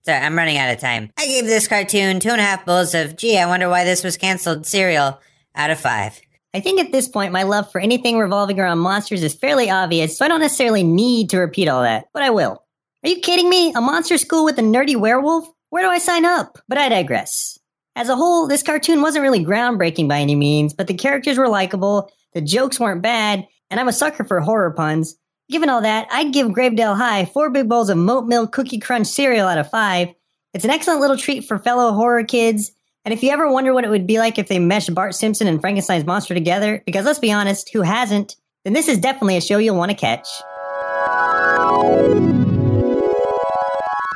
[0.09, 1.11] sorry, I'm running out of time.
[1.17, 4.03] I gave this cartoon two and a half bowls of gee, I wonder why this
[4.03, 5.19] was canceled cereal
[5.55, 6.19] out of five.
[6.53, 10.17] I think at this point, my love for anything revolving around monsters is fairly obvious,
[10.17, 12.63] so I don't necessarily need to repeat all that, but I will.
[13.03, 13.71] Are you kidding me?
[13.73, 15.47] A monster school with a nerdy werewolf?
[15.69, 16.57] Where do I sign up?
[16.67, 17.59] But I digress.
[17.95, 21.49] As a whole, this cartoon wasn't really groundbreaking by any means, but the characters were
[21.49, 25.15] likable, the jokes weren't bad, and I'm a sucker for horror puns.
[25.49, 29.07] Given all that, I'd give Gravedale High four big bowls of Moat Milk Cookie Crunch
[29.07, 30.09] cereal out of five.
[30.53, 32.71] It's an excellent little treat for fellow horror kids.
[33.03, 35.47] And if you ever wonder what it would be like if they meshed Bart Simpson
[35.47, 38.35] and Frankenstein's monster together, because let's be honest, who hasn't?
[38.63, 40.27] Then this is definitely a show you'll want to catch.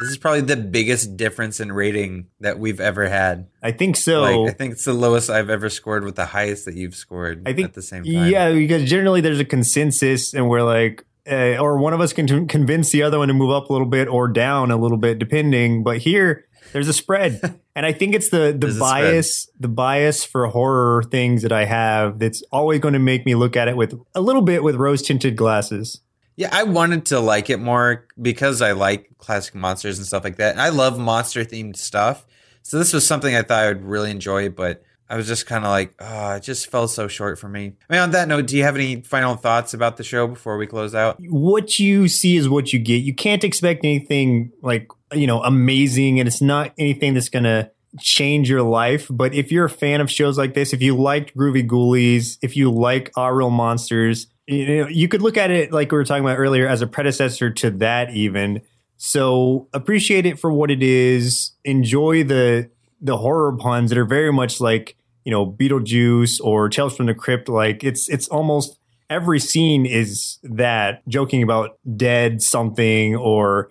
[0.01, 3.47] This is probably the biggest difference in rating that we've ever had.
[3.63, 4.21] I think so.
[4.21, 7.41] Like, I think it's the lowest I've ever scored with the highest that you've scored
[7.47, 8.29] I think at the same time.
[8.29, 12.27] Yeah, because generally there's a consensus, and we're like, uh, or one of us can
[12.27, 14.97] t- convince the other one to move up a little bit or down a little
[14.97, 15.83] bit, depending.
[15.83, 20.23] But here, there's a spread, and I think it's the the There's bias, the bias
[20.23, 23.77] for horror things that I have that's always going to make me look at it
[23.77, 26.01] with a little bit with rose tinted glasses.
[26.35, 30.37] Yeah, I wanted to like it more because I like classic monsters and stuff like
[30.37, 30.51] that.
[30.53, 32.25] And I love monster themed stuff.
[32.63, 35.63] So this was something I thought I would really enjoy, but I was just kind
[35.63, 37.73] of like, oh, it just fell so short for me.
[37.89, 40.57] I mean, on that note, do you have any final thoughts about the show before
[40.57, 41.17] we close out?
[41.19, 43.03] What you see is what you get.
[43.03, 48.49] You can't expect anything like you know amazing, and it's not anything that's gonna change
[48.49, 49.07] your life.
[49.09, 52.55] But if you're a fan of shows like this, if you liked Groovie Goolies, if
[52.55, 53.35] you like Aaahh!!!
[53.35, 56.67] Real Monsters, you know you could look at it like we were talking about earlier
[56.67, 58.61] as a predecessor to that even.
[58.97, 61.51] So appreciate it for what it is.
[61.65, 62.69] Enjoy the
[63.03, 64.95] the horror puns that are very much like
[65.25, 67.47] you know Beetlejuice or Tales from the Crypt.
[67.49, 68.79] Like it's it's almost
[69.09, 73.69] every scene is that joking about dead something or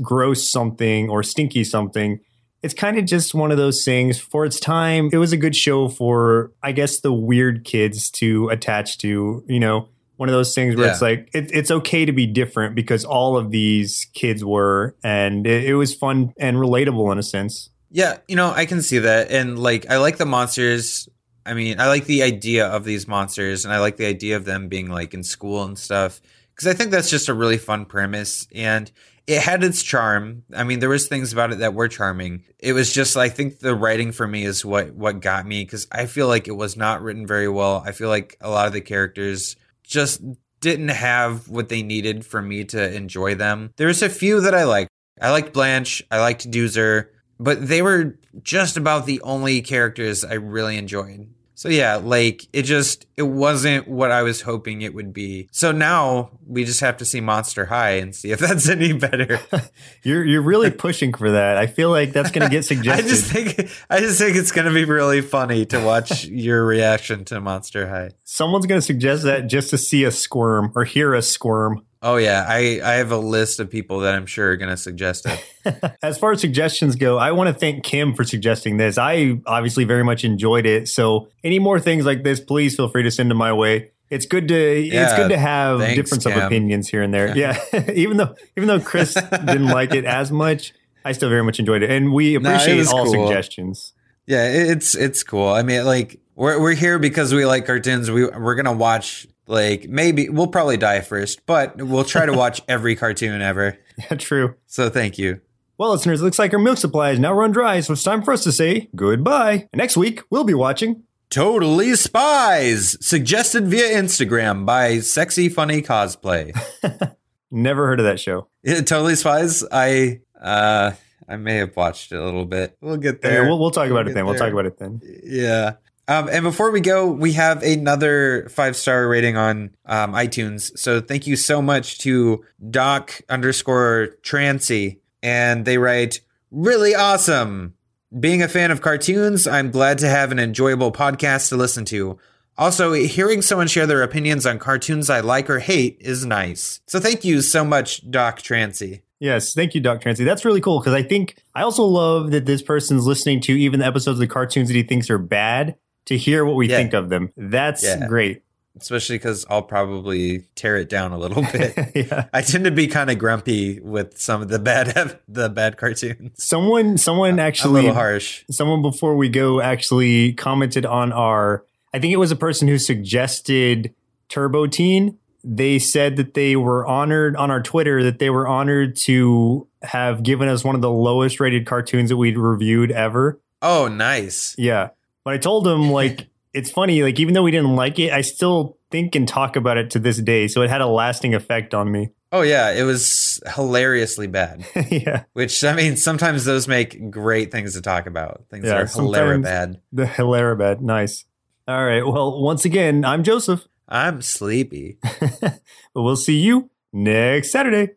[0.00, 2.18] gross something or stinky something.
[2.62, 5.10] It's kind of just one of those things for its time.
[5.12, 9.58] It was a good show for, I guess, the weird kids to attach to, you
[9.60, 10.92] know, one of those things where Yeah.
[10.92, 15.44] it's like, it, it's okay to be different because all of these kids were, and
[15.44, 17.70] it, it was fun and relatable in a sense.
[17.92, 19.30] Yeah, you know, I can see that.
[19.30, 21.08] And like, I like the monsters.
[21.44, 24.46] I mean, I like the idea of these monsters and I like the idea of
[24.46, 26.20] them being like in school and stuff.
[26.56, 28.48] Cause I think that's just a really fun premise.
[28.54, 28.90] And
[29.26, 30.44] it had its charm.
[30.54, 32.44] I mean, there was things about it that were charming.
[32.58, 35.64] It was just, I think the writing for me is what, what got me.
[35.66, 37.82] Cause I feel like it was not written very well.
[37.84, 40.22] I feel like a lot of the characters just
[40.60, 43.74] didn't have what they needed for me to enjoy them.
[43.76, 44.88] There's a few that I like.
[45.20, 46.02] I liked Blanche.
[46.10, 47.08] I liked Doozer
[47.42, 51.28] but they were just about the only characters I really enjoyed.
[51.54, 55.48] So yeah, like it just it wasn't what I was hoping it would be.
[55.52, 59.38] So now we just have to see Monster High and see if that's any better.
[60.02, 61.58] You're you're really pushing for that.
[61.58, 63.04] I feel like that's going to get suggested.
[63.06, 67.24] I just think I just think it's gonna be really funny to watch your reaction
[67.26, 68.10] to Monster High.
[68.24, 71.86] Someone's going to suggest that just to see us squirm or hear us squirm.
[72.04, 75.24] Oh yeah, I I have a list of people that I'm sure are gonna suggest
[75.26, 75.94] it.
[76.02, 78.98] As far as suggestions go, I want to thank Kim for suggesting this.
[78.98, 80.88] I obviously very much enjoyed it.
[80.88, 83.92] So any more things like this, please feel free to send them my way.
[84.10, 87.22] It's good to it's good to have thanks, difference of opinions here and there.
[87.36, 87.58] Yeah,
[87.94, 90.74] even though even though Chris didn't like it as much,
[91.04, 93.28] I still very much enjoyed it, and we appreciate was all cool.
[93.28, 93.94] suggestions.
[94.26, 95.48] Yeah, it's it's cool.
[95.48, 98.10] I mean, like we're we're here because we like cartoons.
[98.10, 102.62] We we're gonna watch like maybe we'll probably die first, but we'll try to watch
[102.66, 103.78] every cartoon ever.
[103.98, 104.54] Yeah, true.
[104.66, 105.40] So thank you.
[105.78, 108.22] Well, listeners, it looks like our milk supply is now run dry, so it's time
[108.22, 109.68] for us to say goodbye.
[109.72, 116.52] And next week, we'll be watching Totally Spies, suggested via Instagram by Sexy Funny Cosplay.
[117.50, 118.48] Never heard of that show.
[118.62, 119.64] Yeah, totally Spies.
[119.70, 120.92] I uh
[121.28, 122.76] I may have watched it a little bit.
[122.80, 123.42] We'll get there.
[123.42, 124.26] Yeah, we'll, we'll talk about it then.
[124.26, 125.00] We'll talk about it then.
[125.24, 125.74] Yeah.
[126.08, 130.76] Um, and before we go, we have another five star rating on um, iTunes.
[130.76, 135.00] So thank you so much to Doc underscore Trancy.
[135.22, 137.74] And they write, really awesome.
[138.18, 142.18] Being a fan of cartoons, I'm glad to have an enjoyable podcast to listen to.
[142.58, 146.80] Also, hearing someone share their opinions on cartoons I like or hate is nice.
[146.86, 149.02] So thank you so much, Doc Trancy.
[149.20, 150.24] Yes, thank you, Doc Trancy.
[150.24, 153.80] That's really cool because I think I also love that this person's listening to even
[153.80, 155.76] the episodes of the cartoons that he thinks are bad
[156.06, 156.76] to hear what we Yeah.
[156.78, 157.32] think of them.
[157.36, 158.06] That's Yeah.
[158.06, 158.42] great.
[158.80, 161.74] Especially because I'll probably tear it down a little bit.
[161.94, 162.24] yeah.
[162.32, 166.42] I tend to be kind of grumpy with some of the bad the bad cartoons.
[166.42, 168.44] Someone, someone a actually, little harsh.
[168.50, 171.64] someone before we go actually commented on our.
[171.92, 173.94] I think it was a person who suggested
[174.30, 175.18] Turbo Teen.
[175.44, 180.22] They said that they were honored on our Twitter that they were honored to have
[180.22, 183.40] given us one of the lowest rated cartoons that we'd reviewed ever.
[183.60, 184.54] Oh, nice.
[184.56, 184.90] Yeah.
[185.24, 188.20] But I told him like it's funny, like even though we didn't like it, I
[188.22, 190.48] still think and talk about it to this day.
[190.48, 192.10] So it had a lasting effect on me.
[192.30, 194.64] Oh yeah, it was hilariously bad.
[194.90, 198.44] yeah, Which I mean, sometimes those make great things to talk about.
[198.50, 199.80] Things Yeah, that are hilarious bad.
[199.92, 200.80] the hilarious Hilarabad.
[200.80, 201.24] Nice.
[201.68, 202.04] All right.
[202.06, 204.96] Well, once again, I'm Joseph, I'm sleepy.
[205.40, 205.60] but
[205.94, 207.90] we'll see you next Saturday.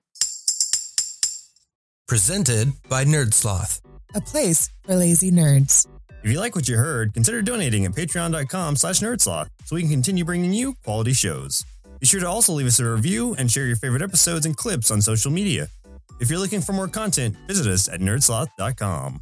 [2.08, 3.82] Presented by Nerdsloth.
[4.14, 5.88] A place for lazy nerds.
[6.26, 9.92] If you like what you heard, consider donating at patreon.com slash nerdsloth so we can
[9.92, 11.64] continue bringing you quality shows.
[12.00, 14.90] Be sure to also leave us a review and share your favorite episodes and clips
[14.90, 15.68] on social media.
[16.20, 19.22] If you're looking for more content, visit us at nerdsloth.com.